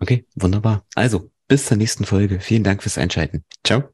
Okay, 0.00 0.26
wunderbar. 0.34 0.84
Also, 0.94 1.30
bis 1.46 1.66
zur 1.66 1.76
nächsten 1.76 2.04
Folge. 2.04 2.40
Vielen 2.40 2.64
Dank 2.64 2.82
fürs 2.82 2.98
Einschalten. 2.98 3.44
Ciao. 3.64 3.84